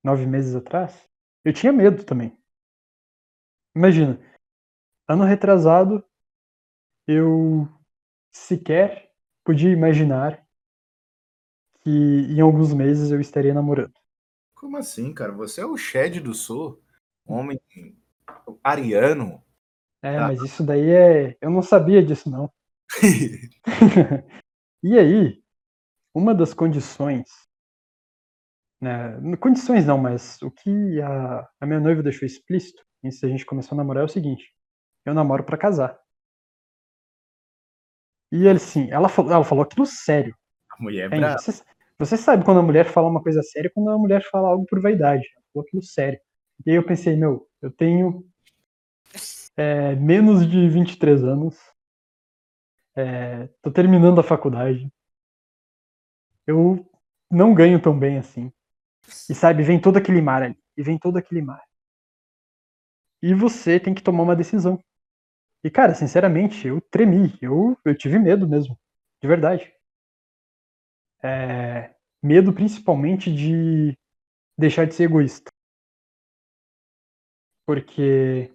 [0.04, 1.08] nove meses atrás,
[1.44, 2.36] eu tinha medo também.
[3.76, 4.20] Imagina,
[5.08, 6.04] ano retrasado,
[7.08, 7.70] eu
[8.32, 9.12] sequer
[9.44, 10.44] podia imaginar
[11.82, 13.94] que em alguns meses eu estaria namorando.
[14.56, 15.32] Como assim, cara?
[15.34, 16.82] Você é o Shed do Sul,
[17.28, 17.60] homem
[18.64, 19.44] ariano.
[20.02, 20.28] É, ah.
[20.28, 21.38] mas isso daí é.
[21.40, 22.52] Eu não sabia disso, não.
[24.84, 25.42] e aí,
[26.14, 27.28] uma das condições.
[28.82, 33.46] Né, condições não, mas o que a, a minha noiva deixou explícito antes da gente
[33.46, 34.54] começar a namorar é o seguinte:
[35.06, 36.00] eu namoro para casar.
[38.32, 40.36] E ele, sim, ela, ela falou aquilo sério.
[40.72, 41.64] A mulher é, é você,
[41.98, 44.82] você, sabe quando a mulher fala uma coisa séria quando a mulher fala algo por
[44.82, 45.24] vaidade.
[45.36, 46.20] Ela falou aquilo sério.
[46.66, 48.26] E aí eu pensei, meu, eu tenho
[49.56, 51.58] é, menos de 23 anos.
[52.96, 54.90] É, tô terminando a faculdade.
[56.48, 56.86] Eu
[57.30, 58.52] não ganho tão bem assim.
[59.30, 60.58] E sabe, vem todo aquele mar ali.
[60.78, 61.62] E vem todo aquele mar.
[63.22, 64.80] E você tem que tomar uma decisão.
[65.64, 67.38] E, cara, sinceramente, eu tremi.
[67.42, 68.78] Eu, eu tive medo mesmo.
[69.22, 69.74] De verdade.
[71.24, 73.98] É, medo principalmente de
[74.58, 75.52] deixar de ser egoísta.
[77.66, 78.55] Porque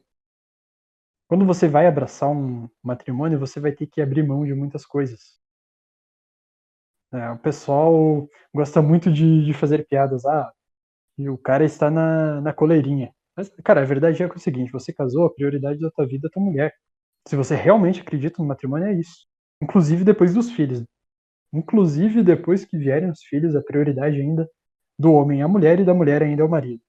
[1.31, 5.39] quando você vai abraçar um matrimônio, você vai ter que abrir mão de muitas coisas.
[7.12, 10.26] É, o pessoal gosta muito de, de, fazer piadas.
[10.26, 10.53] Ah,
[11.16, 13.14] e o cara está na, na coleirinha.
[13.37, 16.05] Mas, cara, a verdade é, que é o seguinte: você casou, a prioridade da tua
[16.05, 16.74] vida é tua mulher.
[17.28, 19.24] Se você realmente acredita no matrimônio, é isso.
[19.62, 20.85] Inclusive depois dos filhos.
[21.53, 24.51] Inclusive depois que vierem os filhos, a prioridade ainda
[24.99, 26.83] do homem é a mulher e da mulher ainda é o marido.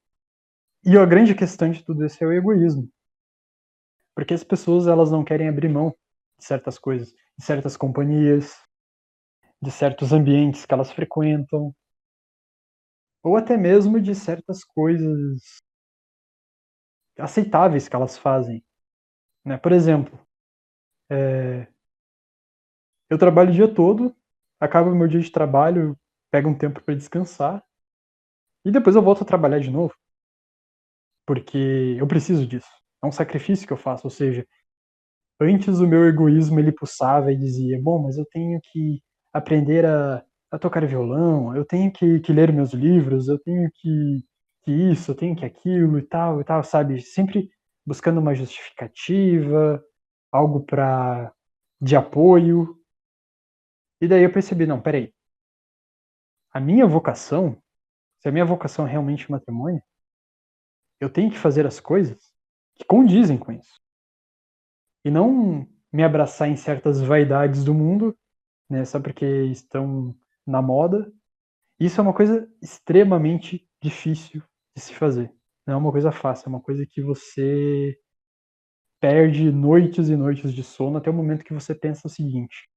[0.83, 2.89] E a grande questão de tudo isso é o egoísmo.
[4.15, 5.95] Porque as pessoas elas não querem abrir mão
[6.37, 8.55] de certas coisas, de certas companhias,
[9.61, 11.73] de certos ambientes que elas frequentam,
[13.23, 15.61] ou até mesmo de certas coisas
[17.17, 18.63] aceitáveis que elas fazem.
[19.45, 19.57] Né?
[19.57, 20.19] Por exemplo,
[21.09, 21.67] é...
[23.09, 24.15] eu trabalho o dia todo,
[24.59, 25.97] acaba o meu dia de trabalho,
[26.31, 27.63] pego um tempo para descansar,
[28.65, 29.93] e depois eu volto a trabalhar de novo.
[31.25, 32.80] Porque eu preciso disso.
[33.03, 34.45] É um sacrifício que eu faço, ou seja,
[35.39, 39.01] antes o meu egoísmo ele pulsava e dizia, bom, mas eu tenho que
[39.33, 44.23] aprender a, a tocar violão, eu tenho que, que, ler meus livros, eu tenho que,
[44.63, 47.01] que isso, eu tenho que aquilo e tal e tal, sabe?
[47.01, 47.49] Sempre
[47.85, 49.83] buscando uma justificativa,
[50.31, 51.33] algo para
[51.81, 52.77] de apoio.
[53.99, 55.13] E daí eu percebi, não, peraí.
[56.53, 57.61] A minha vocação,
[58.19, 59.81] se a minha vocação é realmente o matrimônio,
[60.99, 62.30] eu tenho que fazer as coisas
[62.81, 63.79] que condizem com isso.
[65.05, 68.17] E não me abraçar em certas vaidades do mundo
[68.71, 70.15] né, só porque estão
[70.47, 71.11] na moda.
[71.79, 74.41] Isso é uma coisa extremamente difícil
[74.75, 75.33] de se fazer.
[75.67, 77.99] Não é uma coisa fácil, é uma coisa que você
[78.99, 82.69] perde noites e noites de sono até o momento que você pensa o seguinte: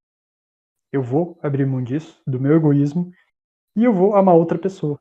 [0.93, 3.11] eu vou abrir mão disso, do meu egoísmo,
[3.77, 5.01] e eu vou amar outra pessoa.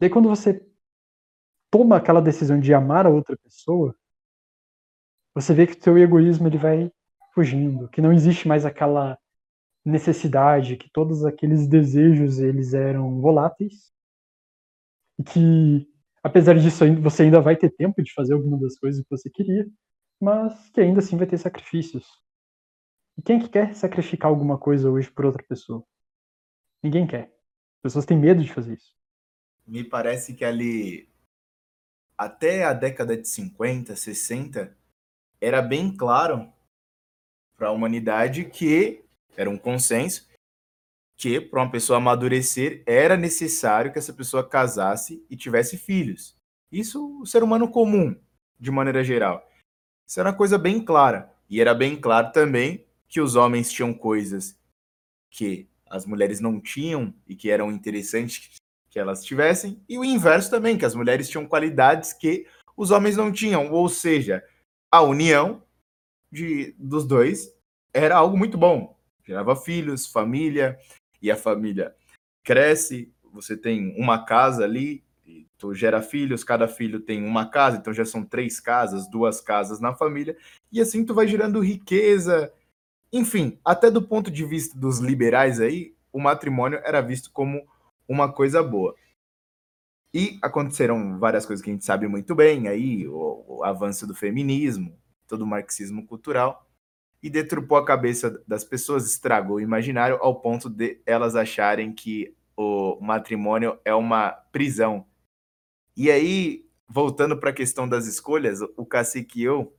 [0.00, 0.66] E aí quando você
[1.70, 3.96] toma aquela decisão de amar a outra pessoa,
[5.34, 6.92] você vê que o seu egoísmo ele vai
[7.34, 9.18] fugindo, que não existe mais aquela
[9.84, 13.92] necessidade, que todos aqueles desejos eles eram voláteis
[15.18, 15.88] e que
[16.22, 19.66] apesar disso você ainda vai ter tempo de fazer alguma das coisas que você queria,
[20.20, 22.06] mas que ainda assim vai ter sacrifícios.
[23.18, 25.84] E quem que quer sacrificar alguma coisa hoje por outra pessoa?
[26.82, 27.24] Ninguém quer.
[27.76, 28.94] As pessoas têm medo de fazer isso.
[29.66, 31.08] Me parece que ali
[32.16, 34.76] até a década de 50, 60
[35.42, 36.48] era bem claro
[37.58, 39.04] para a humanidade que
[39.36, 40.30] era um consenso
[41.16, 46.36] que para uma pessoa amadurecer era necessário que essa pessoa casasse e tivesse filhos.
[46.70, 48.16] Isso o ser humano comum,
[48.58, 49.44] de maneira geral.
[50.06, 51.32] Isso era uma coisa bem clara.
[51.50, 54.56] E era bem claro também que os homens tinham coisas
[55.28, 58.56] que as mulheres não tinham e que eram interessantes
[58.88, 63.16] que elas tivessem, e o inverso também, que as mulheres tinham qualidades que os homens
[63.16, 64.44] não tinham, ou seja,
[64.92, 65.62] a união
[66.30, 67.52] de, dos dois
[67.92, 68.92] era algo muito bom
[69.24, 70.78] gerava filhos, família,
[71.20, 71.94] e a família
[72.44, 75.04] cresce, você tem uma casa ali,
[75.56, 79.80] tu gera filhos, cada filho tem uma casa, então já são três casas, duas casas
[79.80, 80.36] na família,
[80.70, 82.52] e assim tu vai gerando riqueza.
[83.12, 87.66] Enfim, até do ponto de vista dos liberais aí, o matrimônio era visto como
[88.08, 88.94] uma coisa boa.
[90.14, 94.14] E aconteceram várias coisas que a gente sabe muito bem, aí o, o avanço do
[94.14, 96.68] feminismo, todo o marxismo cultural,
[97.22, 102.34] e deturpou a cabeça das pessoas, estragou o imaginário ao ponto de elas acharem que
[102.56, 105.06] o matrimônio é uma prisão.
[105.96, 109.74] E aí, voltando para a questão das escolhas, o cacique e eu,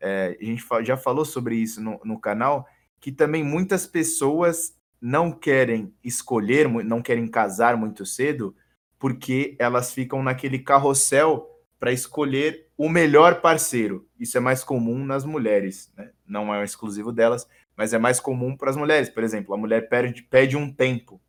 [0.00, 2.66] é, a gente já falou sobre isso no, no canal,
[3.00, 8.54] que também muitas pessoas não querem escolher, não querem casar muito cedo,
[8.98, 14.08] porque elas ficam naquele carrossel para escolher o melhor parceiro.
[14.18, 16.10] Isso é mais comum nas mulheres, né?
[16.26, 19.08] não é um exclusivo delas, mas é mais comum para as mulheres.
[19.08, 21.20] Por exemplo, a mulher pede, pede um tempo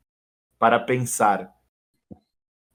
[0.58, 1.54] para pensar,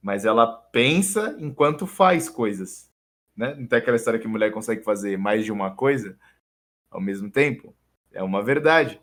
[0.00, 2.90] mas ela pensa enquanto faz coisas.
[3.36, 3.54] Né?
[3.54, 6.16] Não tem aquela história que a mulher consegue fazer mais de uma coisa
[6.90, 7.74] ao mesmo tempo?
[8.12, 9.00] É uma verdade.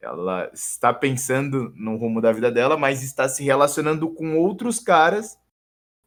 [0.00, 5.36] Ela está pensando no rumo da vida dela, mas está se relacionando com outros caras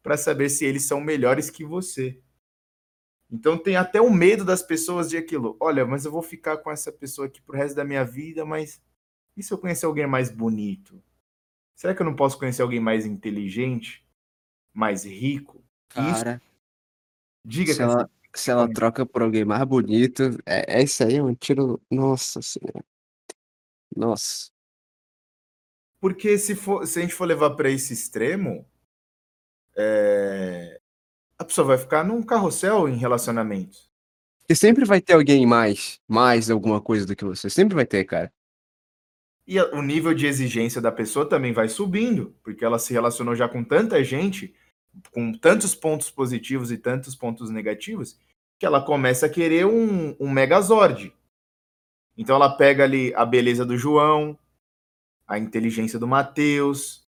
[0.02, 2.20] para saber se eles são melhores que você.
[3.30, 5.56] Então tem até o medo das pessoas de aquilo.
[5.60, 8.82] Olha, mas eu vou ficar com essa pessoa aqui pro resto da minha vida, mas
[9.36, 11.02] e se eu conhecer alguém mais bonito?
[11.76, 14.06] Será que eu não posso conhecer alguém mais inteligente,
[14.74, 15.64] mais rico?
[15.90, 16.44] Cara, isso...
[17.46, 21.24] diga se ela, se ela troca por alguém mais bonito, é, é isso aí, é
[21.24, 21.82] um tiro.
[21.90, 22.84] Nossa senhora.
[23.96, 24.50] Nossa.
[26.00, 28.66] Porque se, for, se a gente for levar para esse extremo,
[29.78, 30.80] é...
[31.38, 33.78] a pessoa vai ficar num carrossel em relacionamento.
[34.50, 37.50] E sempre vai ter alguém mais, mais alguma coisa do que você.
[37.50, 38.34] Sempre vai ter, cara.
[39.48, 43.48] E o nível de exigência da pessoa também vai subindo, porque ela se relacionou já
[43.48, 44.54] com tanta gente,
[45.12, 48.20] com tantos pontos positivos e tantos pontos negativos,
[48.60, 51.14] que ela começa a querer um, um megazord.
[52.22, 54.38] Então ela pega ali a beleza do João,
[55.28, 57.04] a inteligência do Matheus,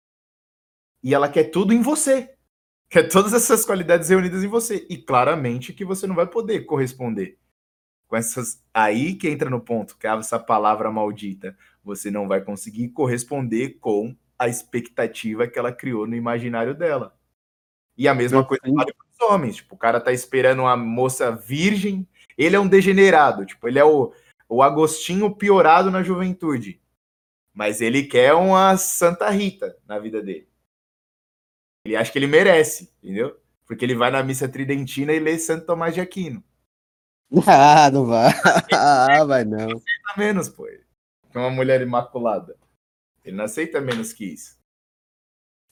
[1.02, 2.34] e ela quer tudo em você.
[2.88, 4.86] Que é todas essas qualidades reunidas em você.
[4.88, 7.38] E claramente que você não vai poder corresponder
[8.08, 8.62] com essas.
[8.72, 11.54] Aí que entra no ponto, que é essa palavra maldita.
[11.84, 17.14] Você não vai conseguir corresponder com a expectativa que ela criou no imaginário dela.
[17.98, 19.56] E a mesma coisa vale para os homens.
[19.56, 22.08] Tipo, o cara tá esperando uma moça virgem.
[22.38, 23.44] Ele é um degenerado.
[23.44, 24.14] Tipo, ele é o,
[24.54, 26.80] o Agostinho piorado na juventude.
[27.54, 30.48] Mas ele quer uma Santa Rita na vida dele.
[31.84, 33.38] Ele acha que ele merece, entendeu?
[33.66, 36.42] Porque ele vai na missa tridentina e lê Santo Tomás de Aquino.
[37.46, 38.30] Ah, não vai.
[38.74, 39.70] Ah, vai não.
[40.14, 40.66] A menos, pô.
[41.30, 42.58] Que uma mulher imaculada.
[43.24, 44.58] Ele não aceita menos que isso.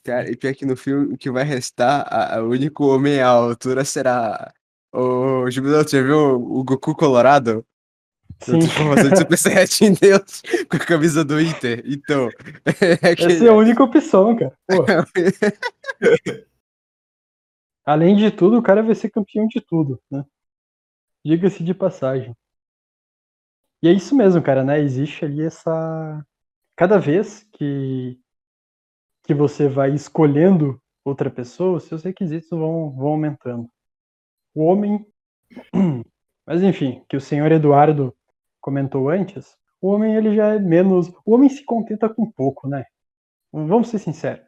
[0.03, 3.19] Cara, e pior que no filme o que vai restar, a- a- o único homem
[3.21, 4.51] à altura será
[4.91, 5.83] o Jubileu.
[5.83, 7.63] Você viu o Goku Colorado?
[8.41, 8.59] Sim.
[8.59, 11.83] Transformação de Super Saiyajin Deus com a camisa do Inter.
[11.85, 12.29] Então,
[13.01, 14.55] é que- Essa é a única opção, cara.
[17.85, 20.23] Além de tudo, o cara vai ser campeão de tudo, né?
[21.25, 22.35] Diga-se de passagem.
[23.81, 24.79] E é isso mesmo, cara, né?
[24.79, 26.25] Existe ali essa.
[26.75, 28.19] Cada vez que,
[29.23, 33.67] que você vai escolhendo outra pessoa, seus requisitos vão, vão aumentando.
[34.53, 35.05] O homem.
[36.45, 38.15] Mas enfim, que o senhor Eduardo
[38.61, 41.11] comentou antes, o homem ele já é menos.
[41.25, 42.85] O homem se contenta com pouco, né?
[43.51, 44.45] Vamos ser sinceros.
[44.45, 44.47] O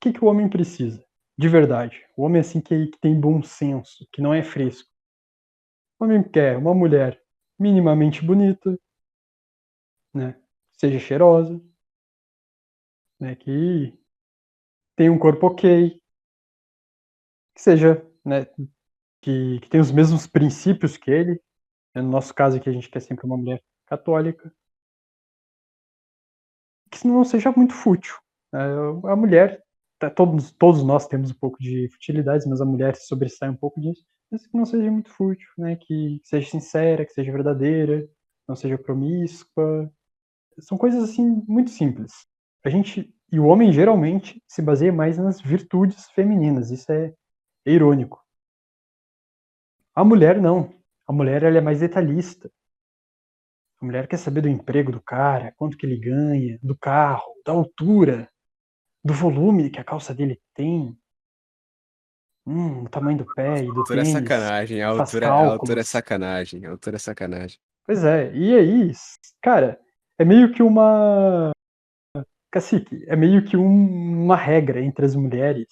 [0.00, 1.04] que, que o homem precisa?
[1.38, 2.04] De verdade.
[2.16, 4.90] O homem assim que, que tem bom senso, que não é fresco.
[5.98, 7.22] O homem quer uma mulher
[7.58, 8.78] minimamente bonita,
[10.12, 10.36] né?
[10.72, 11.60] Seja cheirosa,
[13.20, 13.36] né?
[13.36, 13.96] Que
[14.96, 16.00] tenha um corpo ok,
[17.54, 18.44] que seja, né?
[19.20, 21.40] Que, que tenha os mesmos princípios que ele.
[21.94, 24.52] Né, No nosso caso aqui a gente quer sempre uma mulher católica.
[26.90, 28.14] Que não seja muito fútil.
[28.52, 28.60] né,
[29.04, 29.62] A mulher,
[29.98, 33.56] tá, todos, todos nós temos um pouco de futilidades, mas a mulher se sobressai um
[33.56, 34.04] pouco disso.
[34.30, 35.76] Mas que não seja muito fútil, né?
[35.76, 38.08] Que seja sincera, que seja verdadeira,
[38.48, 39.92] não seja promíscua.
[40.60, 42.12] São coisas assim muito simples.
[42.64, 46.70] A gente e o homem geralmente se baseia mais nas virtudes femininas.
[46.70, 47.14] Isso é,
[47.64, 48.22] é irônico.
[49.94, 50.70] A mulher não.
[51.06, 52.50] A mulher ela é mais detalhista.
[53.80, 57.52] A mulher quer saber do emprego do cara, quanto que ele ganha, do carro, da
[57.52, 58.30] altura,
[59.04, 60.96] do volume que a calça dele tem,
[62.46, 64.12] hum, o tamanho do pé e do A altura é tênis.
[64.12, 67.58] sacanagem, a altura, a altura é sacanagem, a altura é sacanagem.
[67.84, 68.92] Pois é, e aí,
[69.42, 69.78] cara,
[70.18, 71.50] é meio que uma.
[72.50, 75.66] Cacique, é meio que um- uma regra entre as mulheres,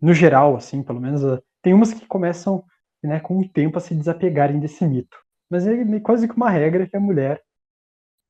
[0.00, 1.24] no geral, assim, pelo menos.
[1.24, 2.64] a- Tem umas que começam,
[3.02, 5.16] né, com o tempo a se desapegarem desse mito.
[5.50, 7.42] Mas é quase que uma regra que a mulher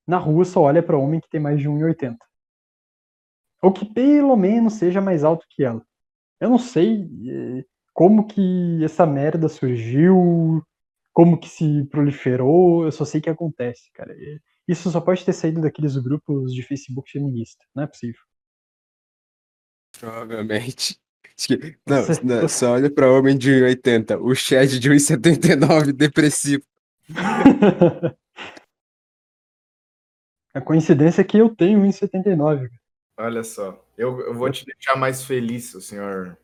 [0.07, 2.17] na rua só olha para homem que tem mais de 1,80.
[3.63, 5.85] Ou que pelo menos seja mais alto que ela.
[6.41, 10.63] Eu não sei eh, como que essa merda surgiu,
[11.13, 14.13] como que se proliferou, eu só sei que acontece, cara.
[14.67, 18.21] Isso só pode ter saído daqueles grupos de Facebook feminista, não é possível.
[19.99, 20.99] Provavelmente.
[21.87, 26.63] Não, Você- não, só olha pra homem de 1,80, o Chad de 1,79, depressivo.
[30.55, 32.69] A coincidência é que eu tenho 1,79.
[33.19, 36.37] Olha só, eu, eu vou te deixar mais feliz, o senhor,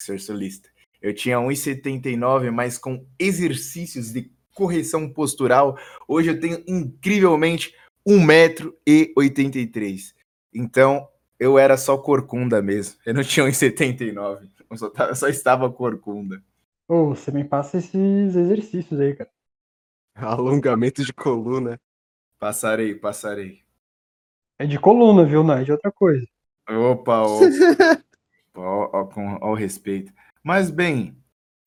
[0.00, 0.70] senhor solista.
[1.00, 5.78] Eu tinha 1,79, mas com exercícios de correção postural,
[6.08, 7.74] hoje eu tenho incrivelmente
[8.06, 10.14] 1,83m.
[10.52, 11.08] Então,
[11.38, 12.98] eu era só corcunda mesmo.
[13.06, 14.48] Eu não tinha 1,79.
[14.70, 16.42] Eu só, tava- só estava corcunda.
[16.86, 19.30] Ô, você me passa esses exercícios aí, cara.
[20.14, 21.80] Alongamento de coluna.
[22.38, 23.62] Passarei, passarei.
[24.58, 25.42] É de coluna, viu?
[25.44, 26.26] Não é de outra coisa.
[26.68, 27.44] Opa, opa.
[28.54, 30.12] Ó, ó, com ó, o respeito.
[30.42, 31.16] Mas bem,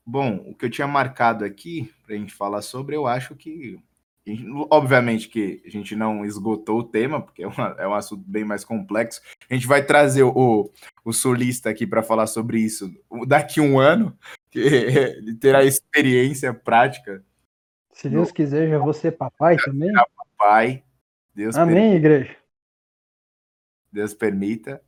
[0.06, 3.80] bom, o que eu tinha marcado aqui pra gente falar sobre, eu acho que.
[4.70, 8.44] Obviamente que a gente não esgotou o tema, porque é, uma- é um assunto bem
[8.46, 9.20] mais complexo.
[9.50, 10.72] A gente vai trazer o,
[11.04, 12.94] o solista aqui para falar sobre isso
[13.28, 14.16] daqui a um ano,
[14.52, 14.60] que
[15.18, 17.26] ele terá experiência prática.
[17.94, 19.92] Se Deus quiser, já vou ser papai também.
[20.38, 20.84] Pai,
[21.36, 22.36] Deus, Amém, igreja.
[23.92, 24.82] Deus permita.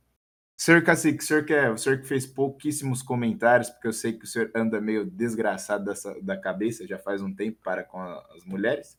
[0.56, 4.24] Senhor Cacique, o senhor, quer, o senhor que fez pouquíssimos comentários, porque eu sei que
[4.24, 8.44] o senhor anda meio desgraçado dessa, da cabeça já faz um tempo para com as
[8.44, 8.96] mulheres.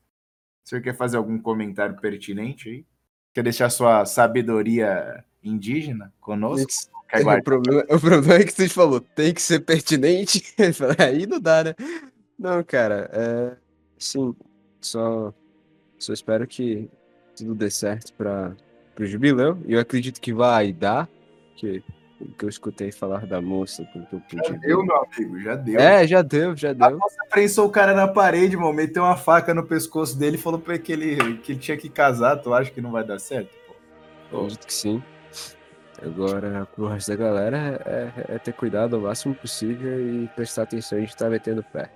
[0.66, 2.86] O senhor quer fazer algum comentário pertinente aí?
[3.32, 6.68] Quer deixar sua sabedoria indígena conosco?
[7.08, 10.44] Quer O problema, o problema é que você falou, tem que ser pertinente.
[10.98, 11.76] Aí não dá, né?
[12.38, 13.58] Não, cara, é.
[14.00, 14.36] Sim,
[14.82, 15.32] só,
[16.00, 16.90] só espero que
[17.38, 18.56] tudo dê certo para
[19.00, 19.62] o jubileu.
[19.68, 21.08] E eu acredito que vai dar,
[21.56, 21.84] que
[22.20, 24.60] o que eu escutei falar da moça, pelo que eu pude Já ver.
[24.60, 25.80] deu, meu amigo, já deu.
[25.80, 26.98] É, já deu, já deu.
[26.98, 30.60] Você prensou o cara na parede, mano, meteu uma faca no pescoço dele e falou
[30.60, 32.38] pra ele que ele, que ele tinha que casar.
[32.38, 33.50] Tu acha que não vai dar certo?
[34.30, 34.38] pô?
[34.38, 35.04] Acredito que sim.
[36.02, 41.00] Agora, pro resto da galera, é, é ter cuidado ao máximo possível e prestar atenção
[41.00, 41.90] em estar metendo o pé.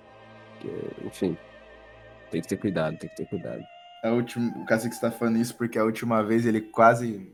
[0.52, 1.36] Porque, enfim,
[2.30, 3.62] tem que ter cuidado, tem que ter cuidado.
[4.02, 7.30] A última, o Cacique está falando isso porque a última vez ele quase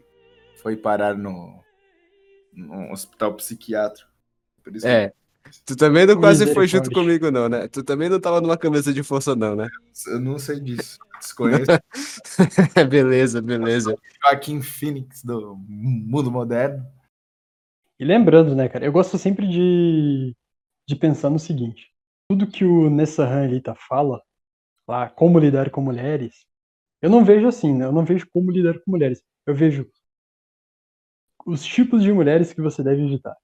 [0.61, 1.63] foi parar no,
[2.57, 4.11] no hospital psiquiátrico.
[4.65, 5.13] Por isso É,
[5.65, 7.69] tu também não quase foi junto comigo, não, né?
[7.69, 9.69] Tu também não tava numa camisa de força, não, né?
[9.69, 10.99] que eu não sei disso.
[11.21, 11.67] Desconheço
[12.91, 13.97] beleza, beleza.
[14.23, 16.85] Joaquim Phoenix do mundo moderno.
[17.99, 20.37] E lembrando, né, cara, eu gosto sempre de,
[20.87, 21.91] de pensar no seguinte:
[22.29, 24.21] tudo que o Nessahan Elita fala,
[24.87, 26.47] lá, como lidar com mulheres,
[27.01, 27.87] eu não vejo assim, né?
[27.87, 29.23] Eu não vejo como lidar com mulheres.
[29.47, 29.89] Eu vejo
[31.47, 33.37] os tipos de mulheres que você deve evitar.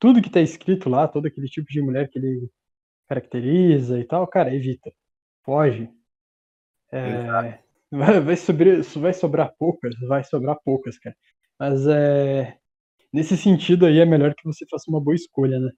[0.00, 2.50] Tudo que tá escrito lá, todo aquele tipo de mulher que ele
[3.08, 4.92] caracteriza e tal, cara, evita.
[5.44, 5.88] Foge.
[6.90, 7.60] É,
[7.90, 11.16] vai, vai, sobre, vai sobrar poucas, vai sobrar poucas, cara.
[11.58, 12.58] Mas é.
[13.12, 15.70] Nesse sentido aí é melhor que você faça uma boa escolha, né?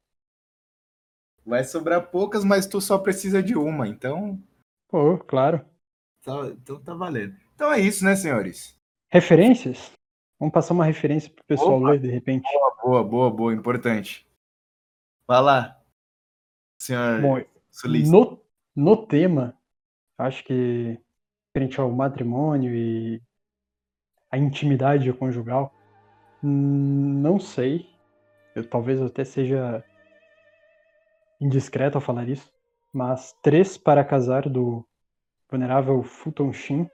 [1.45, 4.43] Vai sobrar poucas, mas tu só precisa de uma, então
[4.89, 5.65] Pô, claro.
[6.25, 7.37] tá, então tá valendo.
[7.55, 8.75] Então é isso, né, senhores?
[9.11, 9.96] Referências?
[10.39, 11.91] Vamos passar uma referência pro pessoal Opa.
[11.91, 12.47] ler de repente.
[12.83, 14.27] Boa, boa, boa, importante.
[15.27, 15.81] Vai lá,
[16.79, 17.43] senhor Bom,
[17.85, 18.41] no,
[18.75, 19.59] no tema,
[20.17, 21.01] acho que
[21.53, 23.21] frente ao matrimônio e
[24.31, 25.75] a intimidade conjugal,
[26.45, 27.89] hum, não sei.
[28.55, 29.83] Eu, talvez eu até seja
[31.41, 32.51] indiscreto ao falar isso,
[32.93, 34.87] mas Três para Casar do
[35.51, 36.91] Venerável Fulton Sheen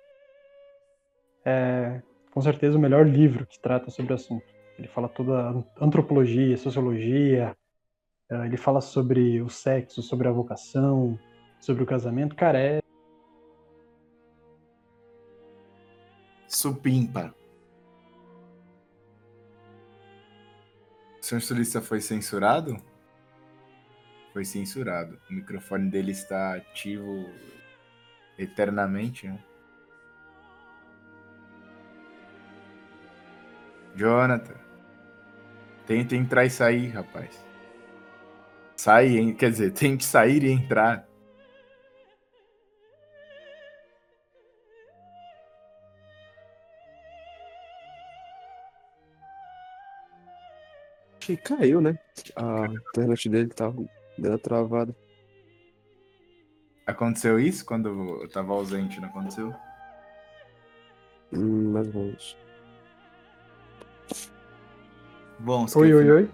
[1.45, 2.03] é
[2.33, 4.45] com certeza o melhor livro que trata sobre o assunto.
[4.79, 7.55] Ele fala toda antropologia, sociologia,
[8.31, 11.19] eh, ele fala sobre o sexo, sobre a vocação,
[11.61, 12.35] sobre o casamento.
[12.35, 12.81] Cara, é
[16.49, 17.35] Supimpa.
[21.21, 22.77] O senhor Sulista foi censurado?
[24.33, 25.19] Foi censurado.
[25.31, 27.27] O microfone dele está ativo
[28.39, 29.39] eternamente, né?
[33.95, 34.55] Jonathan.
[35.87, 37.45] Tenta entrar e sair, rapaz.
[38.77, 39.35] Sai, hein?
[39.35, 41.07] quer dizer, tente sair e entrar.
[51.19, 51.97] Acho que caiu, né?
[52.35, 53.85] A internet dele tava
[54.19, 54.97] dando travada.
[56.85, 59.55] Aconteceu isso quando eu tava ausente, não aconteceu?
[61.33, 62.37] Hum, mais ou menos.
[65.39, 66.31] Bom, você Oi, oi, oi.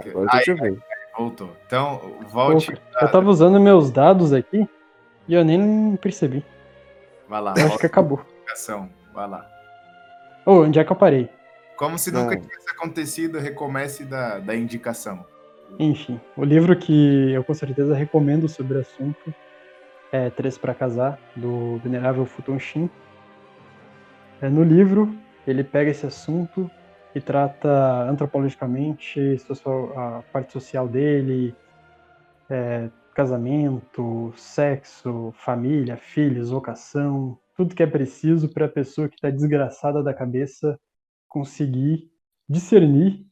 [0.00, 0.82] Agora eu tô te.
[1.16, 1.56] Voltou.
[1.66, 2.72] Então, volte.
[3.00, 4.66] Eu tava usando meus dados aqui
[5.28, 6.44] e eu nem percebi.
[7.28, 7.54] Vai lá.
[7.56, 8.20] Eu acho que acabou.
[9.12, 9.46] Vai lá.
[10.46, 11.28] Ô, onde é que eu parei?
[11.76, 12.40] Como se nunca Não.
[12.40, 15.24] tivesse acontecido, recomece da, da indicação.
[15.78, 19.34] Enfim, o livro que eu com certeza recomendo sobre o assunto
[20.10, 22.90] é Três para Casar, do Venerável Futon Shin.
[24.40, 25.14] É, no livro,
[25.46, 26.70] ele pega esse assunto
[27.14, 27.68] e trata
[28.08, 29.36] antropologicamente
[29.96, 31.54] a parte social dele,
[32.48, 39.30] é, casamento, sexo, família, filhos, vocação, tudo que é preciso para a pessoa que está
[39.30, 40.78] desgraçada da cabeça
[41.28, 42.10] conseguir
[42.48, 43.26] discernir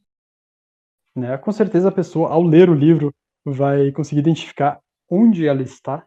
[1.14, 1.36] né?
[1.38, 3.14] Com certeza a pessoa, ao ler o livro,
[3.44, 6.06] vai conseguir identificar onde ela está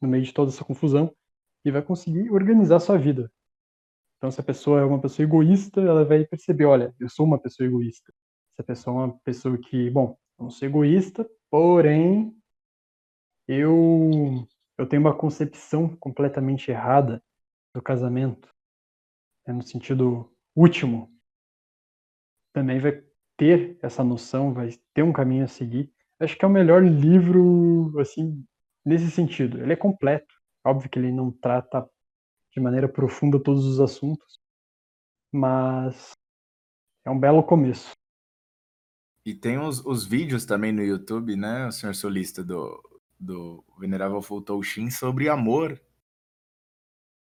[0.00, 1.14] no meio de toda essa confusão
[1.64, 3.30] e vai conseguir organizar sua vida.
[4.24, 7.38] Então, se a pessoa é uma pessoa egoísta, ela vai perceber, olha, eu sou uma
[7.38, 8.10] pessoa egoísta.
[8.56, 12.34] Se a pessoa é uma pessoa que, bom, eu não sou egoísta, porém
[13.46, 14.48] eu
[14.78, 17.22] eu tenho uma concepção completamente errada
[17.74, 18.48] do casamento,
[19.46, 21.12] né, no sentido último.
[22.54, 23.04] Também vai
[23.36, 25.92] ter essa noção, vai ter um caminho a seguir.
[26.18, 28.42] Acho que é o melhor livro, assim,
[28.86, 29.60] nesse sentido.
[29.60, 30.34] Ele é completo.
[30.64, 31.86] Óbvio que ele não trata
[32.54, 34.38] de maneira profunda todos os assuntos,
[35.32, 36.12] mas
[37.04, 37.90] é um belo começo.
[39.26, 42.80] E tem os, os vídeos também no YouTube, né, o senhor solista do,
[43.18, 45.80] do Venerável Fulton Shin sobre amor.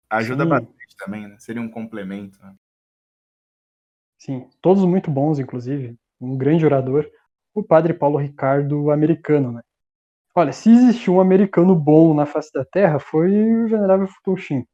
[0.10, 0.50] Ajuda Sim.
[0.50, 1.38] bastante também, né?
[1.40, 2.40] Seria um complemento.
[2.44, 2.56] Né?
[4.20, 5.98] Sim, todos muito bons, inclusive.
[6.22, 7.10] Um grande orador,
[7.54, 9.62] o padre Paulo Ricardo americano, né?
[10.36, 14.66] Olha, se existiu um americano bom na face da Terra, foi o Venerável Futuxin.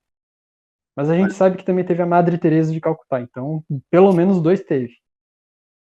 [1.02, 4.40] Mas a gente sabe que também teve a Madre Teresa de Calcutá, então pelo menos
[4.40, 4.94] dois teve.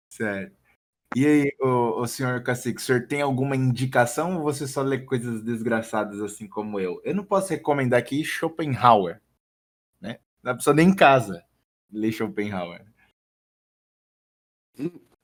[0.10, 0.56] Certo.
[1.14, 5.00] E aí, o, o senhor Cacique, o senhor tem alguma indicação ou você só lê
[5.00, 7.02] coisas desgraçadas assim como eu?
[7.04, 9.22] Eu não posso recomendar aqui Schopenhauer,
[10.00, 10.20] né?
[10.42, 11.44] Não precisa nem em casa
[11.92, 12.86] ler Schopenhauer.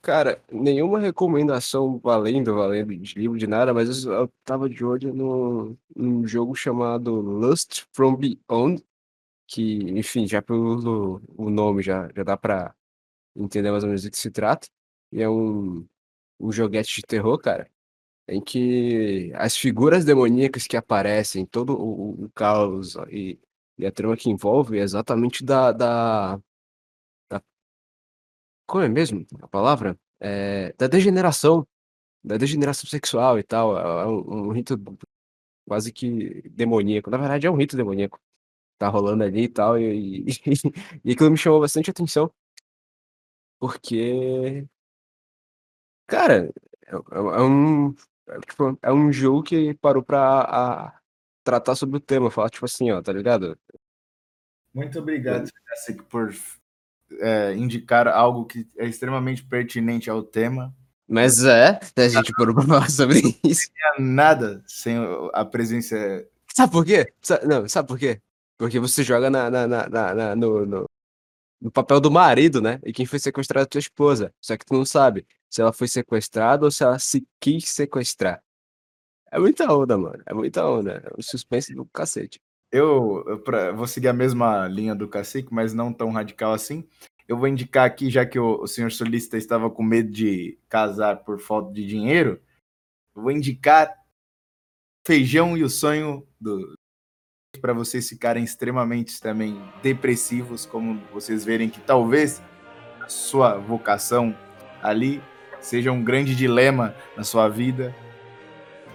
[0.01, 5.13] Cara, nenhuma recomendação valendo, valendo de livro, de nada, mas eu, eu tava de olho
[5.13, 8.83] no, num jogo chamado Lust from Beyond,
[9.47, 12.73] que, enfim, já pelo o nome já, já dá pra
[13.35, 14.67] entender mais ou menos do que se trata.
[15.11, 15.87] E é um,
[16.39, 17.69] um joguete de terror, cara,
[18.27, 23.39] em que as figuras demoníacas que aparecem, todo o, o caos e,
[23.77, 26.39] e a trama que envolve é exatamente da, da,
[27.29, 27.43] da-
[28.65, 29.97] Como é mesmo a palavra?
[30.19, 31.67] É, da degeneração,
[32.23, 33.77] da degeneração sexual e tal.
[33.77, 34.77] É é um, um rito
[35.67, 37.09] quase que demoníaco.
[37.11, 38.19] Na verdade, é um rito demoníaco.
[38.77, 39.79] Tá rolando ali e tal.
[39.79, 40.27] E, e,
[41.05, 42.31] e aquilo me chamou bastante atenção.
[43.59, 44.67] Porque
[46.07, 46.49] Cara,
[46.85, 47.93] é é é um
[48.29, 50.99] é tipo, é um jogo que parou pra a
[51.43, 53.57] tratar sobre o tema, falar tipo assim, ó, tá ligado?
[54.73, 56.33] Muito obrigado, senhor Cacique, por
[57.19, 60.73] é, indicar algo que é extremamente pertinente ao tema.
[61.07, 63.69] Mas é, a gente parou pra falar sobre isso.
[63.75, 64.97] Não é nada sem
[65.33, 65.95] a presença.
[66.53, 67.13] Sabe por quê?
[67.45, 68.21] Não, sabe por quê?
[68.57, 70.85] Porque você joga na na na na na no no
[71.59, 74.73] no papel do marido, né, e quem foi sequestrado é tua esposa, só que tu
[74.75, 78.43] não sabe se ela foi sequestrada ou se ela se quis sequestrar.
[79.31, 82.39] É muita onda, mano, é muita onda, é um suspense do cacete.
[82.71, 86.87] Eu, eu pra- vou seguir a mesma linha do Cacique, mas não tão radical assim.
[87.27, 91.23] Eu vou indicar aqui, já que o, o senhor solista estava com medo de casar
[91.23, 92.41] por falta de dinheiro,
[93.15, 93.93] eu vou indicar
[95.05, 96.77] Feijão e o Sonho do
[97.57, 102.41] para vocês ficarem extremamente também depressivos, como vocês verem que talvez
[103.01, 104.35] a sua vocação
[104.81, 105.21] ali
[105.59, 107.95] seja um grande dilema na sua vida,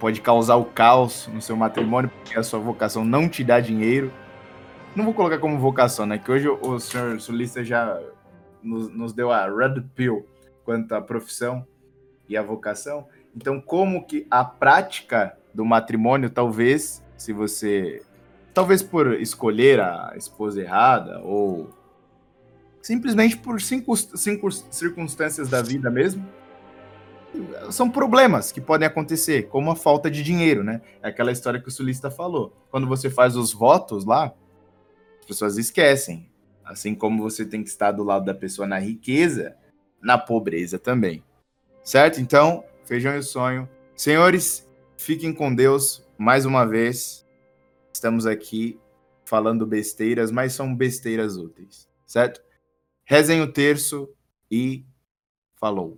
[0.00, 4.12] pode causar o caos no seu matrimônio, porque a sua vocação não te dá dinheiro.
[4.96, 6.18] Não vou colocar como vocação, né?
[6.18, 8.00] Que hoje o, senhor solista já
[8.62, 10.26] nos, nos deu a red pill
[10.64, 11.66] quanto à profissão
[12.28, 13.06] e a vocação.
[13.34, 18.02] Então, como que a prática do matrimônio, talvez, se você.
[18.54, 21.70] Talvez por escolher a esposa errada, ou
[22.82, 26.26] simplesmente por cinco, cinco circunstâncias da vida mesmo,
[27.70, 30.82] são problemas que podem acontecer, como a falta de dinheiro, né?
[31.02, 32.54] É aquela história que o sulista falou.
[32.70, 34.34] Quando você faz os votos lá,
[35.20, 36.28] as pessoas esquecem.
[36.64, 39.56] Assim como você tem que estar do lado da pessoa na riqueza,
[40.00, 41.24] na pobreza também.
[41.82, 42.20] Certo?
[42.20, 43.68] Então, feijão e sonho.
[43.96, 47.21] Senhores, fiquem com Deus mais uma vez.
[47.92, 48.78] Estamos aqui
[49.24, 51.88] falando besteiras, mas são besteiras úteis.
[52.06, 52.42] Certo?
[53.04, 54.08] Rezem o terço
[54.50, 54.84] e
[55.56, 55.90] falou.